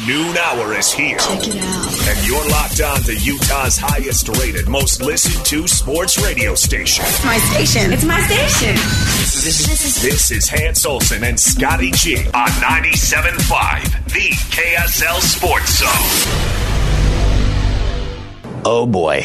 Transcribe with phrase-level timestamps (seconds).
[0.00, 1.18] The noon hour is here.
[1.18, 2.08] Check it out.
[2.08, 7.04] And you're locked on to Utah's highest rated, most listened to sports radio station.
[7.06, 7.92] It's my station.
[7.92, 8.74] It's my station.
[8.76, 15.20] This is, this is, this is Hans Olsen and Scotty G on 97.5, the KSL
[15.20, 15.90] Sports Zone.
[18.64, 19.24] Oh boy.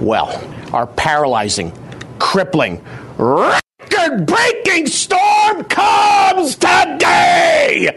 [0.00, 0.42] Well,
[0.72, 1.72] our paralyzing,
[2.18, 2.84] crippling,
[3.16, 7.96] record breaking storm comes today!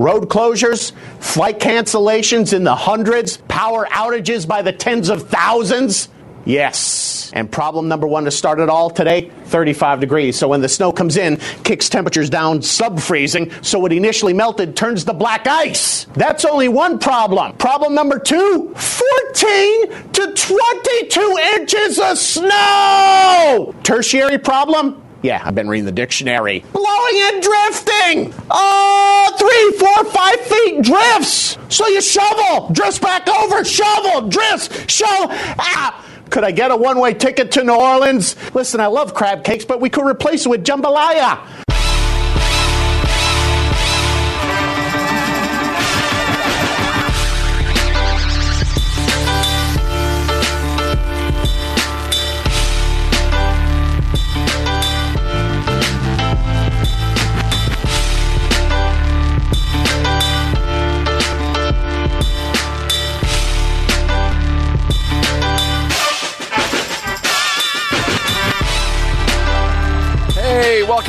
[0.00, 6.08] Road closures, flight cancellations in the hundreds, power outages by the tens of thousands.
[6.46, 7.30] Yes.
[7.34, 10.38] And problem number one to start it all today 35 degrees.
[10.38, 13.52] So when the snow comes in, kicks temperatures down sub freezing.
[13.62, 16.06] So what initially melted turns to black ice.
[16.14, 17.58] That's only one problem.
[17.58, 23.74] Problem number two 14 to 22 inches of snow.
[23.82, 26.64] Tertiary problem yeah, I've been reading the dictionary.
[26.72, 28.34] Blowing and drifting!
[28.50, 31.58] Oh, three, four, five feet drifts!
[31.68, 35.28] So you shovel, drifts back over, shovel, drifts, shovel.
[35.58, 36.06] Ah!
[36.30, 38.36] Could I get a one way ticket to New Orleans?
[38.54, 41.44] Listen, I love crab cakes, but we could replace it with jambalaya.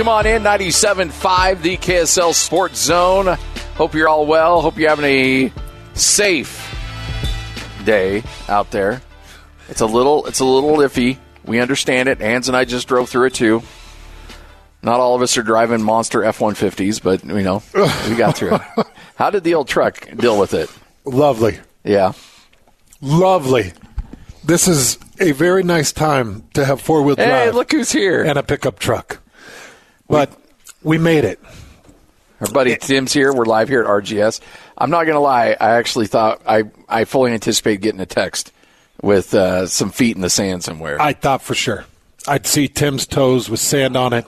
[0.02, 3.38] Welcome on in 97.5, the KSL Sports Zone.
[3.76, 4.60] Hope you're all well.
[4.60, 5.54] Hope you're having a
[5.94, 6.76] safe
[7.86, 9.04] day out there.
[9.70, 11.20] It's a little it's a little iffy.
[11.46, 12.20] We understand it.
[12.20, 13.62] Hans and I just drove through it too.
[14.82, 17.62] Not all of us are driving monster F-150s, but you know,
[18.10, 18.62] we got through it.
[19.18, 20.72] How did the old truck deal with it?
[21.06, 21.60] Lovely.
[21.84, 22.14] Yeah.
[23.02, 23.72] Lovely.
[24.44, 27.28] This is a very nice time to have four wheel drive.
[27.28, 28.24] Hey, look who's here.
[28.24, 29.21] And a pickup truck.
[30.12, 30.38] But
[30.84, 31.40] we made it.
[32.42, 33.34] Our buddy Tim's here.
[33.34, 34.42] We're live here at RGS.
[34.78, 35.56] I'm not going to lie.
[35.58, 38.52] I actually thought I, I fully anticipated getting a text
[39.02, 41.02] with uh, some feet in the sand somewhere.
[41.02, 41.86] I thought for sure.
[42.28, 44.26] I'd see Tim's toes with sand on it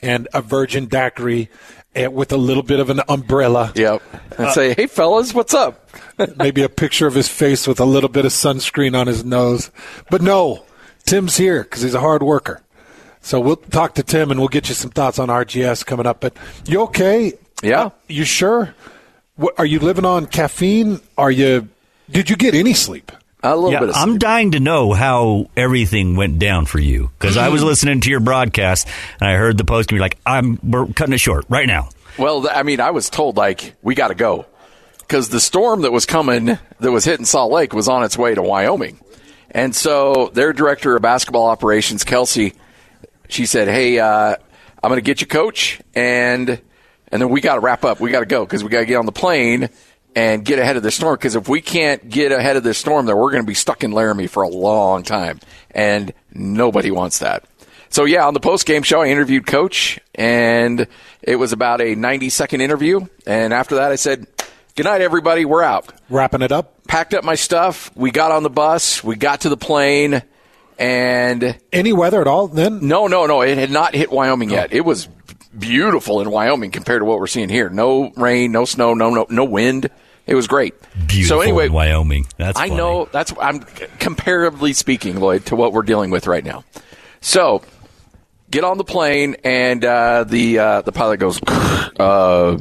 [0.00, 1.50] and a virgin daiquiri
[1.92, 3.72] and with a little bit of an umbrella.
[3.74, 4.02] Yep.
[4.38, 5.90] And say, hey, fellas, what's up?
[6.36, 9.72] Maybe a picture of his face with a little bit of sunscreen on his nose.
[10.08, 10.66] But no,
[11.04, 12.62] Tim's here because he's a hard worker.
[13.26, 16.20] So we'll talk to Tim and we'll get you some thoughts on RGS coming up.
[16.20, 17.32] But you okay?
[17.60, 17.86] Yeah.
[17.86, 18.72] Uh, you sure?
[19.34, 21.00] What, are you living on caffeine?
[21.18, 21.68] Are you?
[22.08, 23.10] Did you get any sleep?
[23.42, 27.10] A little Yeah, bit of I'm dying to know how everything went down for you
[27.18, 27.68] because I was mm-hmm.
[27.68, 28.86] listening to your broadcast
[29.20, 31.88] and I heard the post and you're like, "I'm we're cutting it short right now."
[32.18, 34.46] Well, I mean, I was told like we got to go
[34.98, 36.44] because the storm that was coming
[36.78, 39.00] that was hitting Salt Lake was on its way to Wyoming,
[39.50, 42.54] and so their director of basketball operations, Kelsey,
[43.28, 44.36] she said, "Hey, uh,
[44.82, 48.00] I'm going to get you, coach, and and then we got to wrap up.
[48.00, 49.68] We got to go because we got to get on the plane."
[50.14, 53.04] And get ahead of the storm because if we can't get ahead of the storm,
[53.04, 55.40] then we're going to be stuck in Laramie for a long time,
[55.72, 57.44] and nobody wants that.
[57.90, 60.86] So yeah, on the post game show, I interviewed Coach, and
[61.22, 63.06] it was about a 90 second interview.
[63.26, 64.26] And after that, I said,
[64.74, 65.44] "Good night, everybody.
[65.44, 66.86] We're out." Wrapping it up.
[66.86, 67.90] Packed up my stuff.
[67.94, 69.02] We got on the bus.
[69.04, 70.22] We got to the plane,
[70.78, 72.48] and Any weather at all?
[72.48, 73.42] Then no, no, no.
[73.42, 74.72] It had not hit Wyoming yet.
[74.72, 75.08] It was
[75.58, 77.68] beautiful in Wyoming compared to what we're seeing here.
[77.70, 79.88] No rain, no snow, no no no wind.
[80.26, 80.74] It was great.
[81.06, 82.26] Beautiful so anyway, in Wyoming.
[82.36, 82.76] That's I funny.
[82.76, 83.60] know that's I'm
[83.98, 86.64] comparatively speaking, Lloyd, to what we're dealing with right now.
[87.20, 87.62] So
[88.50, 92.58] get on the plane, and uh, the uh, the pilot goes, uh,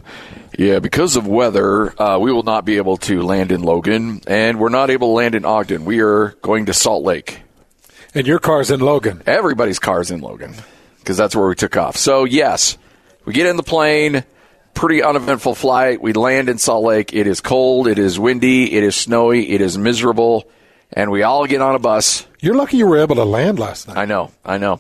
[0.57, 4.59] Yeah, because of weather, uh, we will not be able to land in Logan, and
[4.59, 5.85] we're not able to land in Ogden.
[5.85, 7.41] We are going to Salt Lake.
[8.15, 9.21] And your car's in Logan.
[9.25, 10.56] Everybody's car's in Logan
[11.00, 11.97] because that's where we took off.
[11.97, 12.77] So, yes,
[13.25, 14.23] we get in the plane,
[14.73, 16.01] pretty uneventful flight.
[16.01, 17.13] We land in Salt Lake.
[17.13, 20.50] It is cold, it is windy, it is snowy, it is miserable,
[20.94, 22.25] and we all get on a bus.
[22.39, 23.97] You're lucky you were able to land last night.
[23.97, 24.79] I know, I know.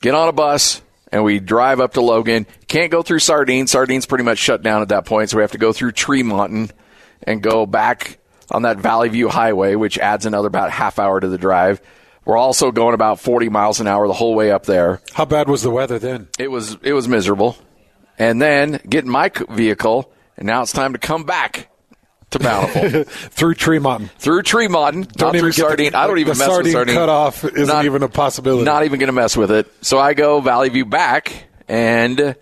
[0.00, 0.80] Get on a bus,
[1.10, 2.46] and we drive up to Logan.
[2.68, 3.66] Can't go through Sardine.
[3.66, 6.70] Sardine's pretty much shut down at that point, so we have to go through Tremonton
[7.24, 8.18] and go back
[8.48, 11.80] on that Valley View Highway, which adds another about half hour to the drive.
[12.24, 15.00] We're also going about 40 miles an hour the whole way up there.
[15.12, 16.28] How bad was the weather then?
[16.38, 17.56] It was it was miserable.
[18.18, 21.68] And then get in my vehicle, and now it's time to come back
[22.30, 24.10] to Bountiful Through Tremont.
[24.18, 25.94] through Tremont, Don't even get the- Sardine.
[25.94, 26.94] I don't even the mess sardine with Sardine.
[26.94, 28.64] cutoff isn't even a possibility.
[28.64, 29.70] Not even going to mess with it.
[29.82, 31.32] So I go Valley View back,
[31.68, 32.36] and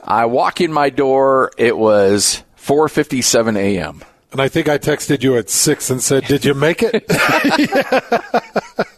[0.00, 1.50] I walk in my door.
[1.58, 4.02] It was 4:57 a.m.
[4.32, 7.04] And I think I texted you at six and said, "Did you make it?"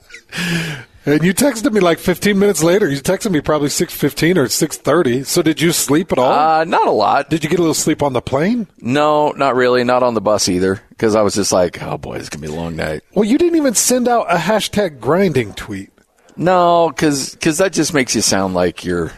[1.06, 2.88] and you texted me like 15 minutes later.
[2.88, 5.24] You texted me probably 6:15 or 6:30.
[5.24, 6.32] So did you sleep at all?
[6.32, 7.30] Uh, not a lot.
[7.30, 8.66] did you get a little sleep on the plane?
[8.80, 9.84] No, not really.
[9.84, 12.52] Not on the bus either, because I was just like, oh boy, it's gonna be
[12.52, 13.02] a long night.
[13.14, 15.90] Well, you didn't even send out a hashtag grinding tweet.
[16.36, 19.12] No, because because that just makes you sound like you're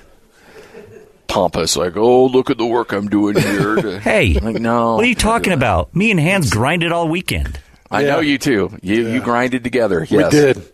[1.28, 1.76] pompous.
[1.76, 3.98] Like, oh, look at the work I'm doing here.
[4.00, 4.96] Hey, like, no.
[4.96, 5.94] what are you talking about?
[5.94, 7.58] Me and Hans grinded all weekend.
[7.90, 8.76] I know you too.
[8.82, 10.06] You you grinded together.
[10.10, 10.30] We Yes.
[10.32, 10.71] did.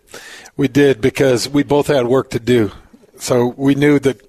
[0.59, 2.73] We did because we both had work to do.
[3.19, 4.21] So we knew that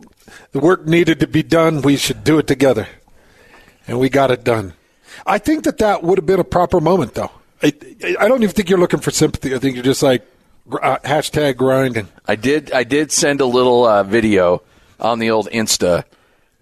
[0.51, 1.81] the work needed to be done.
[1.81, 2.87] We should do it together.
[3.87, 4.73] And we got it done.
[5.25, 7.31] I think that that would have been a proper moment, though.
[7.63, 7.73] I,
[8.19, 9.55] I don't even think you're looking for sympathy.
[9.55, 10.21] I think you're just like
[10.71, 12.07] uh, hashtag grinding.
[12.27, 12.71] I did.
[12.71, 14.61] I did send a little uh, video
[14.99, 16.03] on the old Insta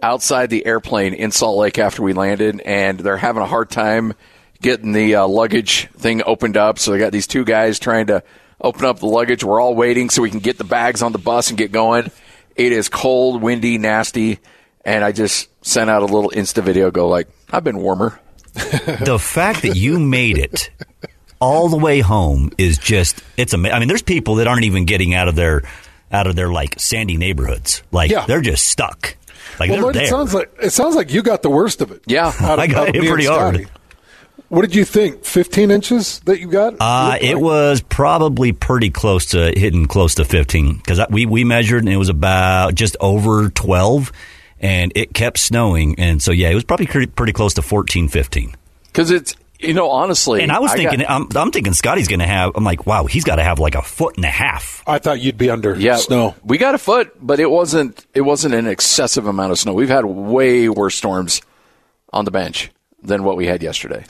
[0.02, 4.14] outside the airplane in Salt Lake after we landed, and they're having a hard time
[4.62, 6.80] getting the uh, luggage thing opened up.
[6.80, 8.24] So they got these two guys trying to
[8.62, 9.44] open up the luggage.
[9.44, 12.12] We're all waiting so we can get the bags on the bus and get going.
[12.56, 14.40] It is cold, windy, nasty,
[14.84, 16.90] and I just sent out a little Insta video.
[16.92, 18.20] Go like, I've been warmer.
[18.54, 20.72] the fact that you made it
[21.40, 23.76] all the way home is just it's amazing.
[23.76, 25.62] I mean, there's people that aren't even getting out of their
[26.12, 27.84] out of their like sandy neighborhoods.
[27.92, 28.26] Like Yeah.
[28.26, 29.16] they're just stuck.
[29.60, 30.04] Like well, they're Lloyd, there.
[30.06, 32.02] it sounds like it sounds like you got the worst of it.
[32.08, 32.30] Yeah.
[32.30, 33.70] Of- I got out of hit pretty hard.
[34.48, 34.56] Scotty.
[34.56, 35.24] What did you think?
[35.26, 36.76] 15 inches that you got?
[36.80, 41.44] Uh, it like- was probably pretty close to hitting close to 15 because we, we
[41.44, 44.12] measured and it was about just over 12
[44.60, 46.00] and it kept snowing.
[46.00, 48.56] And so, yeah, it was probably pretty, pretty close to 14, 15.
[48.88, 52.20] Because it's you know honestly, And I was got- thinking, I'm, I'm thinking Scotty's going
[52.20, 54.84] to have, I'm like, wow, he's got to have like a foot and a half.
[54.88, 56.36] I thought you'd be under yeah, snow.
[56.44, 58.06] We got a foot, but it wasn't.
[58.14, 59.74] It wasn't an excessive amount of snow.
[59.74, 61.42] We've had way worse storms
[62.14, 62.72] on the bench
[63.02, 64.06] than what we had yesterday.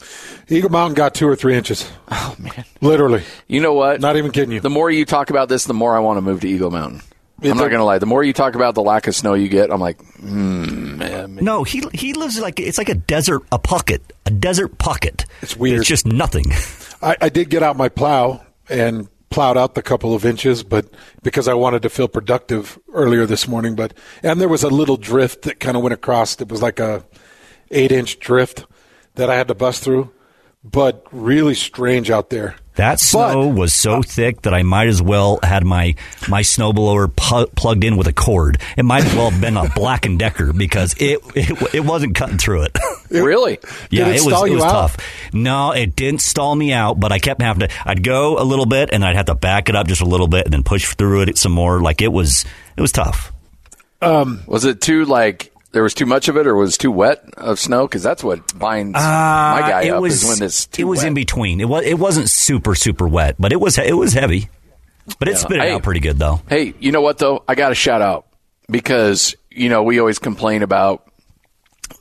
[0.50, 1.89] Eagle Mountain got two or three inches.
[2.10, 2.66] Oh man!
[2.81, 3.24] Literally.
[3.48, 4.01] You know what?
[4.01, 4.60] Not even kidding you.
[4.60, 7.01] The more you talk about this, the more I want to move to Eagle Mountain.
[7.39, 8.00] It's I'm not going to lie.
[8.00, 11.36] The more you talk about the lack of snow you get, I'm like, hmm, man.
[11.36, 15.25] No, he he lives like it's like a desert, a pocket, a desert pocket.
[15.44, 15.81] It's weird.
[15.81, 16.45] It's just nothing.
[17.01, 20.88] I, I did get out my plow and plowed out the couple of inches, but
[21.22, 23.75] because I wanted to feel productive earlier this morning.
[23.75, 23.94] But
[24.24, 26.42] and there was a little drift that kind of went across.
[26.42, 27.04] It was like a
[27.69, 28.66] eight inch drift
[29.17, 30.11] that I had to bust through.
[30.63, 32.55] But really strange out there.
[32.75, 35.95] That snow was so thick that I might as well had my
[36.27, 38.59] my snowblower pu- plugged in with a cord.
[38.77, 42.15] It might as well have been a Black and Decker because it it, it wasn't
[42.15, 42.77] cutting through it.
[43.09, 43.59] really?
[43.89, 44.71] yeah, it it, was stall it was out?
[44.71, 44.97] tough.
[45.33, 47.74] No, it didn't stall me out, but I kept having to.
[47.86, 50.27] I'd go a little bit and I'd have to back it up just a little
[50.27, 51.79] bit and then push through it some more.
[51.81, 52.45] Like it was
[52.75, 53.31] it was tough.
[54.01, 57.24] Um, was it too like there was too much of it, or was too wet
[57.38, 57.88] of snow?
[57.88, 59.00] Because that's what binds my
[59.62, 61.07] guy Uh, it up was is when it's too it was wet.
[61.07, 61.59] in between.
[61.62, 64.50] It was it wasn't super super wet, but it was it was heavy.
[65.19, 65.38] But it Yeah.
[65.38, 65.71] spit it Hey.
[65.71, 66.41] out pretty good though.
[66.50, 67.43] Hey, you know what though?
[67.47, 68.25] I got to shout out
[68.69, 71.03] because you know we always complain about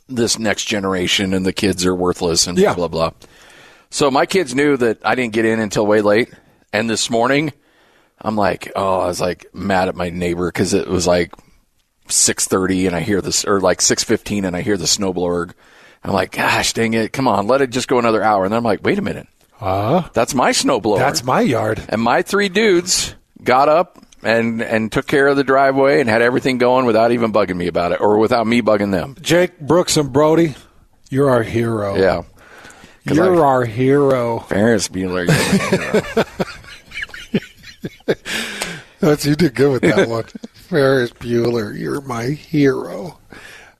[0.09, 2.75] this next generation and the kids are worthless and Yeah.
[2.75, 3.29] blah blah blah.
[3.91, 6.31] So my kids knew that I didn't get in until way late,
[6.73, 7.53] and this morning
[8.21, 11.33] I'm like, oh, I was like mad at my neighbor because it was like
[12.09, 15.53] six thirty and I hear this or like six fifteen and I hear the snowblower.
[16.05, 18.45] I'm like, gosh, dang it, come on, let it just go another hour.
[18.45, 19.27] And then I'm like, wait a minute,
[19.61, 20.99] Uh, that's my snowblower.
[20.99, 21.83] that's my yard.
[21.89, 26.23] And my three dudes got up and and took care of the driveway and had
[26.23, 29.17] everything going without even bugging me about it or without me bugging them.
[29.21, 30.55] Jake, Brooks, and Brody,
[31.11, 31.97] you're our hero.
[31.97, 32.23] Yeah.
[33.05, 34.41] You're I- our hero.
[34.41, 35.27] Ferris Bueller.
[35.27, 36.25] you're hero.
[39.01, 40.25] That's you did good with that one.
[40.69, 43.19] Ferris Bueller, you're my hero.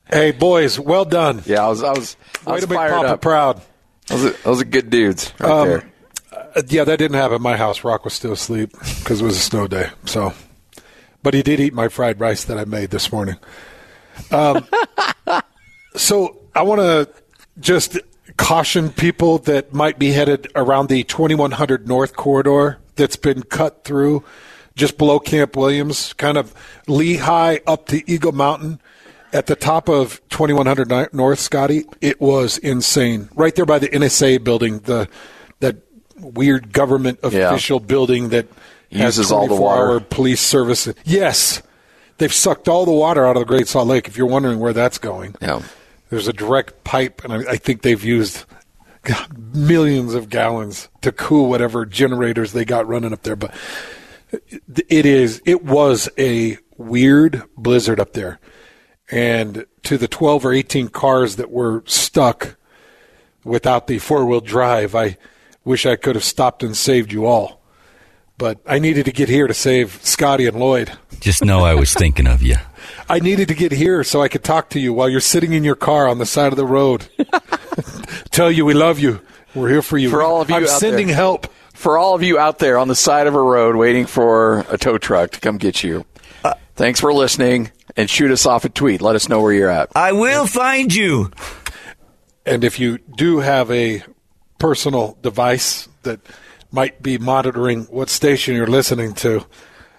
[0.09, 1.43] Hey, boys, well done.
[1.47, 1.83] Yeah, I was.
[1.83, 2.17] I was.
[2.47, 3.21] I Way was to make fired Papa up.
[3.23, 3.63] proud.
[4.07, 5.91] Those are, those are good dudes right Um, there.
[6.33, 7.83] Uh, yeah, that didn't happen at my house.
[7.83, 9.91] Rock was still asleep because it was a snow day.
[10.05, 10.33] So,
[11.25, 13.37] but he did eat my fried rice that I made this morning.
[14.31, 14.65] Um,
[15.97, 17.09] so I want to
[17.59, 17.99] just
[18.37, 24.23] caution people that might be headed around the 2100 North corridor that's been cut through
[24.77, 26.55] just below Camp Williams, kind of
[26.87, 28.81] Lehi up to Eagle Mountain.
[29.33, 33.29] At the top of 2100 North, Scotty, it was insane.
[33.35, 35.09] Right there by the NSA building, the
[35.61, 35.77] that
[36.21, 37.51] weird government Yeah.
[37.51, 38.47] official building that
[38.93, 40.01] has Uses all the water.
[40.01, 40.89] police service.
[41.05, 41.61] Yes,
[42.19, 44.07] they've sucked all the water out of the Great Salt Lake.
[44.09, 45.61] If you're wondering where that's going, Yeah.
[46.09, 48.45] there's a direct pipe, and I, I think they've used
[49.03, 53.37] God, millions of gallons to cool whatever generators they got running up there.
[53.37, 53.53] But
[54.33, 58.39] it- it is, it was a weird blizzard up there,
[59.11, 62.57] and to the 12 or 18 cars that were stuck
[63.45, 65.17] without the four wheel drive, I
[65.65, 67.63] wish I could have stopped and saved you all.
[68.39, 70.93] But I needed to get here to save Scotty and Lloyd.
[71.21, 72.57] Just know I was thinking of you.
[73.09, 75.65] I needed to get here so I could talk to you while you're sitting in
[75.65, 77.09] your car on the side of the road.
[78.31, 79.21] Tell you we love you.
[79.55, 80.11] We're here for you.
[80.11, 81.17] For all of you I'm out sending there.
[81.17, 81.47] help.
[81.77, 84.79] For all of you out there on the side of a road waiting for a
[84.79, 86.05] tow truck to come get you,
[86.45, 89.01] Uh, thanks for listening and shoot us off a tweet.
[89.03, 89.91] Let us know where you're at.
[89.95, 91.31] I will find you.
[92.45, 94.03] And if you do have a
[94.59, 96.21] personal device that
[96.71, 99.45] might be monitoring what station you're listening to,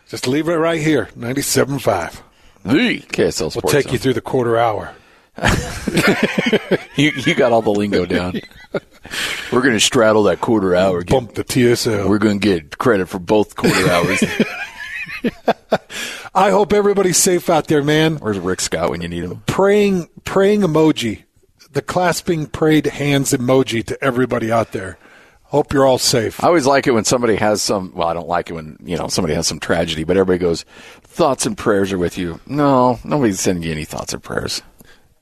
[0.10, 2.22] just leave it right here, 97.5.
[2.64, 3.94] The KSL We'll take Zone.
[3.94, 4.94] you through the quarter hour.
[6.96, 8.42] You, you got all the lingo down.
[9.52, 11.04] We're going to straddle that quarter hour.
[11.04, 12.10] Get- Bump the TSL.
[12.10, 14.24] We're going to get credit for both quarter hours.
[16.34, 18.16] I hope everybody's safe out there, man.
[18.18, 19.44] Where's Rick Scott when you need him?
[19.46, 21.24] praying praying emoji,
[21.72, 24.98] the clasping prayed hands emoji to everybody out there.
[25.44, 26.44] Hope you're all safe.
[26.44, 27.94] I always like it when somebody has some.
[27.96, 30.64] Well, I don't like it when you know somebody has some tragedy, but everybody goes,
[31.04, 34.62] "Thoughts and prayers are with you." No, nobody's sending you any thoughts or prayers.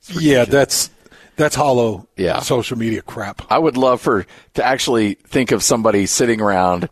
[0.10, 0.90] Yeah, that's
[1.36, 2.40] that's hollow Yeah.
[2.40, 3.42] social media crap.
[3.50, 6.90] I would love for to actually think of somebody sitting around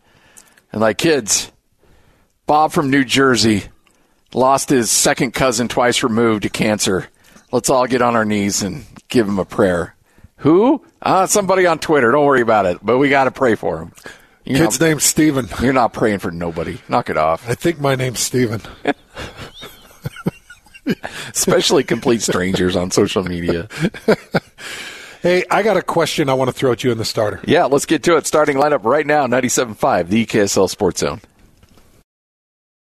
[0.72, 1.51] and like kids.
[2.46, 3.63] Bob from New Jersey
[4.34, 7.08] lost his second cousin twice removed to cancer.
[7.51, 9.96] Let's all get on our knees and give him a prayer.
[10.38, 10.84] Who?
[11.01, 12.12] Uh, somebody on Twitter.
[12.12, 12.79] Don't worry about it.
[12.84, 13.93] But we got to pray for him.
[14.43, 15.48] You're Kid's not, name's Steven.
[15.62, 16.79] you're not praying for nobody.
[16.89, 17.48] Knock it off.
[17.48, 18.62] I think my name's Steven.
[21.30, 23.68] Especially complete strangers on social media.
[25.24, 27.40] Hey, I got a question I want to throw at you in the starter.
[27.46, 28.28] Yeah, let's get to it.
[28.28, 31.22] Starting lineup right now 97.5, the KSL Sports Zone.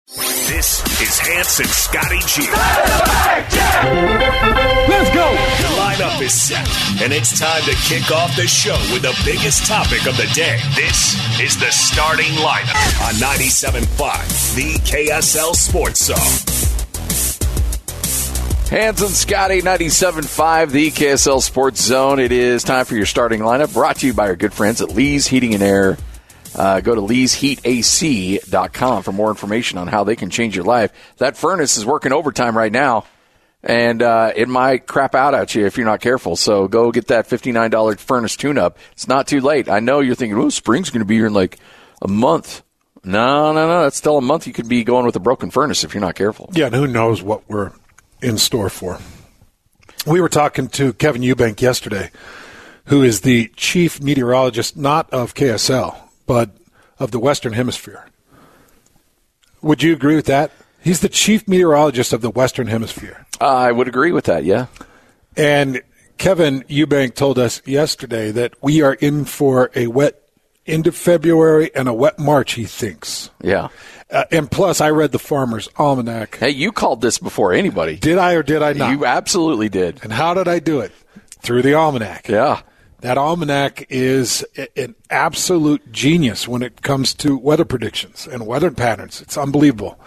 [0.06, 2.46] This is Hans and Scotty G.
[4.88, 5.32] Let's go.
[5.32, 9.66] The lineup is set, and it's time to kick off the show with the biggest
[9.66, 10.60] topic of the day.
[10.76, 16.77] This is the starting lineup on 97.5, the KSL Sports Zone.
[18.68, 22.18] Hans and Scotty, 97.5, the KSL Sports Zone.
[22.18, 24.90] It is time for your starting lineup, brought to you by our good friends at
[24.90, 25.96] Lee's Heating and Air.
[26.54, 30.92] Uh, go to leesheatac.com for more information on how they can change your life.
[31.16, 33.06] That furnace is working overtime right now,
[33.62, 36.36] and uh, it might crap out at you if you're not careful.
[36.36, 38.76] So go get that $59 furnace tune-up.
[38.92, 39.70] It's not too late.
[39.70, 41.58] I know you're thinking, oh, spring's going to be here in like
[42.02, 42.62] a month.
[43.02, 43.84] No, no, no.
[43.84, 44.46] That's still a month.
[44.46, 46.50] You could be going with a broken furnace if you're not careful.
[46.52, 47.72] Yeah, and who knows what we're
[48.22, 48.98] in store for.
[50.06, 52.10] We were talking to Kevin Eubank yesterday,
[52.86, 55.96] who is the chief meteorologist, not of KSL,
[56.26, 56.50] but
[56.98, 58.06] of the Western Hemisphere.
[59.60, 60.52] Would you agree with that?
[60.80, 63.26] He's the chief meteorologist of the Western Hemisphere.
[63.40, 64.66] I would agree with that, yeah.
[65.36, 65.82] And
[66.16, 70.22] Kevin Eubank told us yesterday that we are in for a wet
[70.66, 73.30] end of February and a wet March, he thinks.
[73.42, 73.68] Yeah.
[74.10, 76.38] Uh, and plus, I read the Farmer's Almanac.
[76.38, 77.96] Hey, you called this before anybody.
[77.96, 78.90] Did I or did I not?
[78.90, 80.00] You absolutely did.
[80.02, 80.92] And how did I do it?
[81.40, 82.28] Through the almanac.
[82.28, 82.62] Yeah.
[83.00, 84.44] That almanac is
[84.76, 89.20] an absolute genius when it comes to weather predictions and weather patterns.
[89.20, 90.00] It's unbelievable.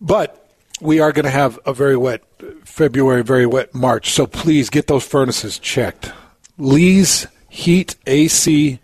[0.00, 0.50] But
[0.80, 2.24] we are going to have a very wet
[2.64, 4.10] February, very wet March.
[4.10, 6.10] So please get those furnaces checked.
[6.58, 8.78] Lee's Heat AC.com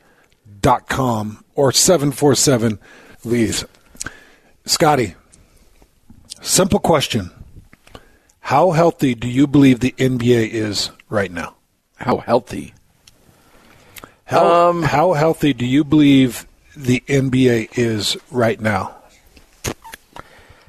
[1.54, 2.78] or 747
[3.24, 3.64] Lee's.
[4.68, 5.14] Scotty,
[6.42, 7.30] simple question.
[8.40, 11.54] How healthy do you believe the NBA is right now?
[11.96, 12.74] How healthy?
[14.26, 16.46] How, Um, how healthy do you believe
[16.76, 18.94] the NBA is right now?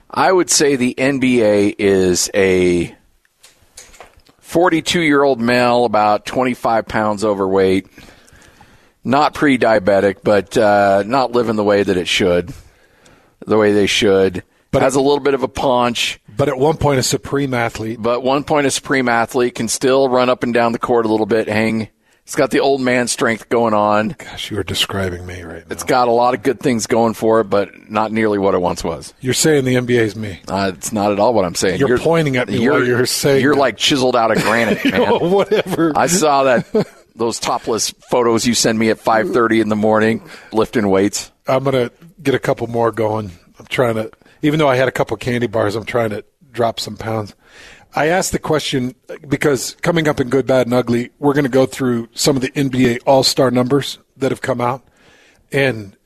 [0.10, 2.96] I would say the NBA is a
[4.40, 7.88] 42 year old male, about 25 pounds overweight,
[9.04, 12.54] not pre diabetic, but uh, not living the way that it should,
[13.46, 14.44] the way they should.
[14.72, 16.20] But has a little bit of a punch.
[16.36, 18.00] But at one point, a supreme athlete.
[18.00, 21.10] But one point, a supreme athlete can still run up and down the court a
[21.10, 21.90] little bit, hang.
[22.30, 24.10] It's got the old man strength going on.
[24.10, 25.74] Gosh, you are describing me right now.
[25.74, 28.62] It's got a lot of good things going for it, but not nearly what it
[28.62, 29.16] once was.
[29.20, 30.40] You're saying the NBA is me.
[30.48, 31.80] Uh, it's not at all what I'm saying.
[31.80, 33.60] You're, pointing at me while you're saying You're that.
[33.60, 35.32] like chiseled out of granite, man.
[35.32, 35.92] Whatever.
[35.98, 36.68] I saw that
[37.16, 41.32] those topless photos you send me at 5:30 in the morning lifting weights.
[41.48, 41.90] I'm gonna
[42.22, 43.32] get a couple more going.
[43.58, 44.12] I'm trying to,
[44.42, 47.36] even though I had a couple candy bars, I'm trying to drop some pounds.
[47.96, 48.94] I asked the question
[49.28, 52.42] because coming up in Good, Bad, and Ugly, we're going to go through some of
[52.42, 54.88] the NBA All Star numbers that have come out,
[55.52, 55.98] and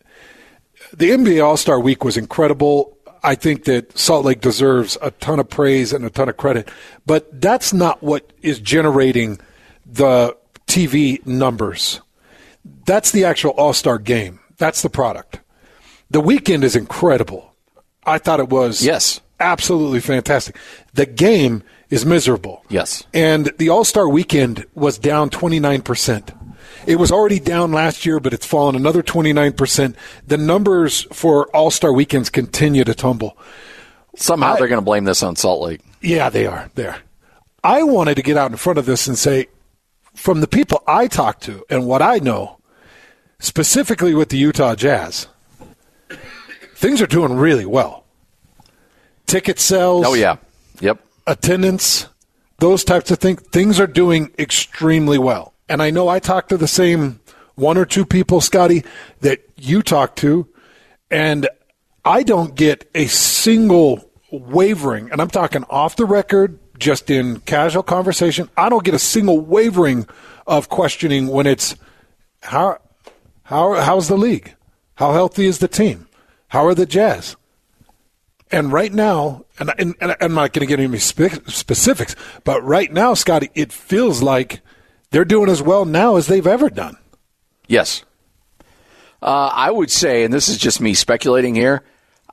[0.94, 2.98] the NBA All Star Week was incredible.
[3.22, 6.70] I think that Salt Lake deserves a ton of praise and a ton of credit,
[7.06, 9.40] but that's not what is generating
[9.86, 12.02] the TV numbers.
[12.86, 14.40] That's the actual All Star game.
[14.58, 15.40] That's the product.
[16.14, 17.54] The weekend is incredible.
[18.06, 20.56] I thought it was yes, absolutely fantastic.
[20.94, 22.64] The game is miserable.
[22.70, 26.32] Yes, and the All Star weekend was down twenty nine percent.
[26.86, 29.96] It was already down last year, but it's fallen another 29%.
[30.28, 33.38] The numbers for All Star weekends continue to tumble.
[34.16, 35.82] Somehow I, they're going to blame this on Salt Lake.
[36.02, 36.70] Yeah, they are.
[36.76, 36.98] There.
[37.64, 39.48] I wanted to get out in front of this and say,
[40.14, 42.60] from the people I talk to and what I know,
[43.40, 45.28] specifically with the Utah Jazz,
[46.84, 48.04] things are doing really well.
[49.26, 50.06] Ticket sales.
[50.06, 50.36] Oh, yeah.
[50.82, 51.00] Yep.
[51.26, 52.08] Attendance,
[52.60, 53.42] those types of things.
[53.42, 55.54] Things are doing extremely well.
[55.70, 57.22] And I know I talked to the same
[57.56, 58.84] one or two people, Scotty,
[59.22, 60.46] that you talk to,
[61.10, 61.48] and
[62.04, 67.84] I don't get a single wavering, and I'm talking off the record, just in casual
[67.84, 68.50] conversation.
[68.58, 70.06] I don't get a single wavering
[70.46, 71.78] of questioning when it's
[72.42, 72.80] how
[73.44, 74.54] how how's the league?
[74.96, 76.08] How healthy is the team?
[76.54, 77.36] How are the Jazz?
[78.52, 82.62] And right now, and, and, and I'm not going to get any spe- specifics, but
[82.62, 84.62] right now, Scotty, it feels like
[85.10, 86.96] they're doing as well now as they've ever done.
[87.68, 88.04] Yes.
[89.20, 91.82] Uh, I would say, and this is just me speculating here,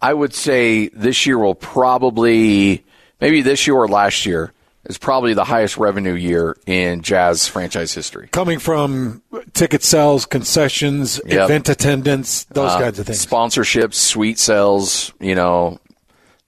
[0.03, 2.85] I would say this year will probably,
[3.23, 4.53] maybe this year or last year,
[4.91, 8.29] is probably the highest revenue year in Jazz franchise history.
[8.33, 9.23] Coming from
[9.55, 11.45] ticket sales, concessions, Yep.
[11.45, 13.25] event attendance, those Uh, kinds of things.
[13.25, 15.79] Sponsorships, suite sales, you know,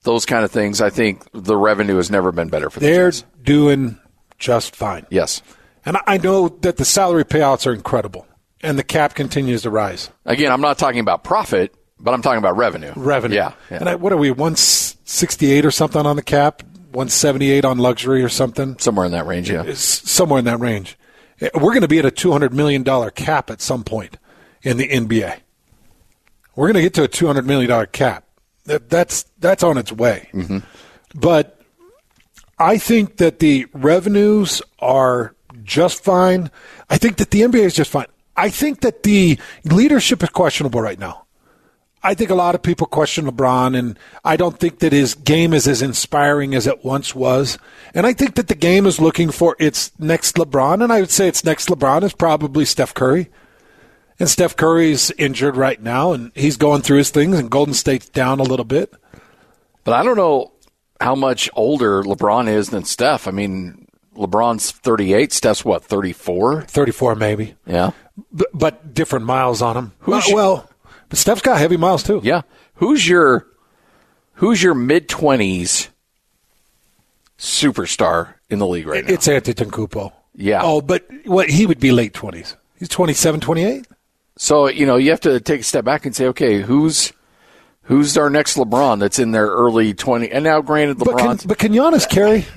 [0.03, 0.81] those kind of things.
[0.81, 3.23] I think the revenue has never been better for the They're Jazz.
[3.41, 3.97] doing
[4.37, 5.05] just fine.
[5.09, 5.41] Yes.
[5.85, 8.25] And I know that the salary payouts are incredible,
[8.61, 10.09] and the cap continues to rise.
[10.25, 12.91] Again, I'm not talking about profit, but I'm talking about revenue.
[12.95, 13.35] Revenue.
[13.35, 13.51] Yeah.
[13.71, 13.77] yeah.
[13.79, 16.63] And I, what are we, 168 or something on the cap?
[16.93, 18.77] 178 on luxury or something?
[18.79, 19.63] Somewhere in that range, yeah.
[19.63, 20.97] It's somewhere in that range.
[21.53, 24.17] We're going to be at a $200 million cap at some point
[24.61, 25.39] in the NBA.
[26.55, 28.25] We're going to get to a $200 million cap.
[28.65, 30.29] That, that's, that's on its way.
[30.33, 30.59] Mm-hmm.
[31.15, 31.59] But
[32.57, 36.49] I think that the revenues are just fine.
[36.89, 38.05] I think that the NBA is just fine.
[38.35, 41.22] I think that the leadership is questionable right now.
[42.05, 45.53] I think a lot of people question LeBron, and I don't think that his game
[45.53, 47.57] is as inspiring as it once was.
[47.93, 51.11] And I think that the game is looking for its next LeBron, and I would
[51.11, 53.29] say its next LeBron is probably Steph Curry.
[54.19, 58.09] And Steph Curry's injured right now, and he's going through his things, and Golden State's
[58.09, 58.93] down a little bit.
[59.85, 60.51] But I don't know
[61.01, 63.27] how much older LeBron is than Steph.
[63.27, 66.61] I mean, LeBron's 38, Steph's what, 34?
[66.63, 67.55] 34 maybe.
[67.65, 67.91] Yeah.
[68.31, 69.91] But, but different miles on him.
[69.99, 70.69] Who's- Uh, well,
[71.13, 72.21] but Steph's got heavy miles too.
[72.23, 72.41] Yeah.
[72.73, 73.45] Who's your
[74.33, 75.89] who's your mid 20s
[77.37, 79.13] superstar in the league right now?
[79.13, 80.11] It's Antetokounmpo.
[80.33, 80.61] Yeah.
[80.63, 82.55] Oh, but what he would be late 20s.
[82.79, 83.85] He's 27, 28.
[84.37, 87.13] So, you know, you have to take a step back and say, okay, who's
[87.83, 91.47] who's our next LeBron that's in their early 20 and now granted But can, LeBron
[91.47, 92.47] but can Giannis carry?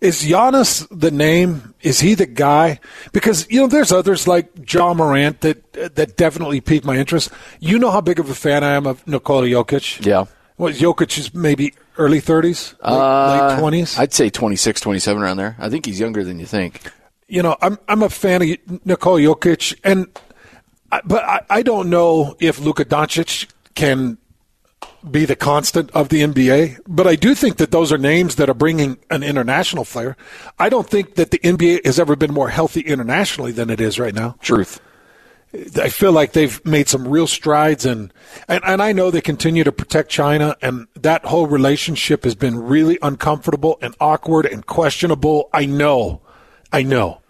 [0.00, 1.74] Is Giannis the name?
[1.80, 2.80] Is he the guy?
[3.12, 7.30] Because you know, there's others like Ja Morant that that definitely piqued my interest.
[7.60, 10.04] You know how big of a fan I am of Nikola Jokic.
[10.04, 10.26] Yeah.
[10.56, 13.98] What Jokic is maybe early 30s, late, Uh, late 20s.
[13.98, 15.56] I'd say 26, 27 around there.
[15.58, 16.80] I think he's younger than you think.
[17.28, 18.48] you know, I'm I'm a fan of
[18.86, 20.06] Nikola Jokic, and
[21.04, 24.18] but I, I don't know if Luka Doncic can
[25.10, 26.80] be the constant of the NBA.
[26.86, 30.16] But I do think that those are names that are bringing an international flair.
[30.58, 33.98] I don't think that the NBA has ever been more healthy internationally than it is
[33.98, 34.36] right now.
[34.40, 34.80] Truth.
[35.80, 38.12] I feel like they've made some real strides, and,
[38.48, 42.58] and and I know they continue to protect China, and that whole relationship has been
[42.58, 45.48] really uncomfortable and awkward and questionable.
[45.52, 46.20] I know,
[46.72, 47.20] I know,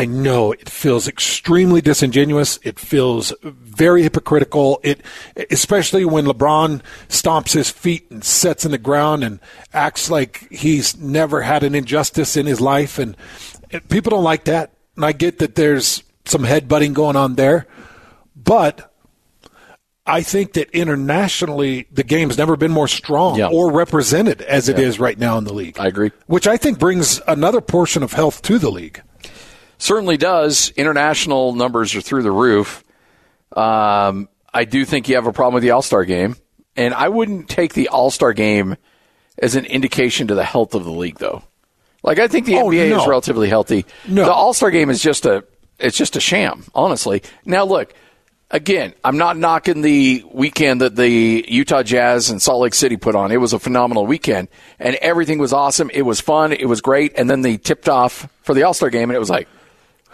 [0.00, 0.52] I know.
[0.52, 2.58] It feels extremely disingenuous.
[2.62, 4.78] It feels very hypocritical.
[4.84, 5.02] It,
[5.50, 9.40] especially when LeBron stomps his feet and sets in the ground and
[9.72, 13.16] acts like he's never had an injustice in his life, and,
[13.88, 14.72] people don't like that.
[14.96, 17.66] And I get that there's some headbutting going on there.
[18.36, 18.94] But
[20.06, 23.48] I think that internationally, the game's never been more strong Yeah.
[23.48, 24.86] or represented as it Yeah.
[24.86, 25.76] is right now in the league.
[25.78, 26.12] I agree.
[26.26, 29.02] Which I think brings another portion of health to the league.
[29.78, 30.70] Certainly does.
[30.76, 32.82] International numbers are through the roof.
[33.56, 36.36] Um, I do think you have a problem with the All Star game,
[36.76, 38.76] and I wouldn't take the All Star game
[39.40, 41.42] as an indication to the health of the league, though.
[42.02, 43.00] Like I think the Oh, NBA no.
[43.02, 43.84] is relatively healthy.
[44.06, 44.24] No.
[44.24, 45.44] The All Star game is just a
[45.78, 47.22] it's just a sham, honestly.
[47.44, 47.94] Now look,
[48.50, 53.14] again, I'm not knocking the weekend that the Utah Jazz and Salt Lake City put
[53.14, 53.30] on.
[53.30, 54.48] It was a phenomenal weekend,
[54.80, 55.88] and everything was awesome.
[55.94, 56.52] It was fun.
[56.52, 59.20] It was great, and then they tipped off for the All Star game, and it
[59.20, 59.48] was like,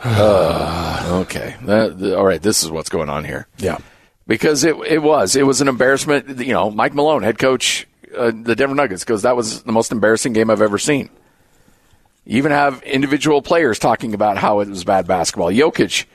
[0.03, 3.47] uh, okay, that, all right, this is what's going on here.
[3.59, 3.79] Yeah.
[4.27, 6.39] Because it it was it was an embarrassment.
[6.41, 9.93] You know, Mike Malone, head coach, uh, the Denver Nuggets, goes that was the most
[9.93, 11.11] embarrassing game I've ever seen.
[12.25, 15.51] You even have individual players talking about how it was bad basketball.
[15.51, 16.07] Jokic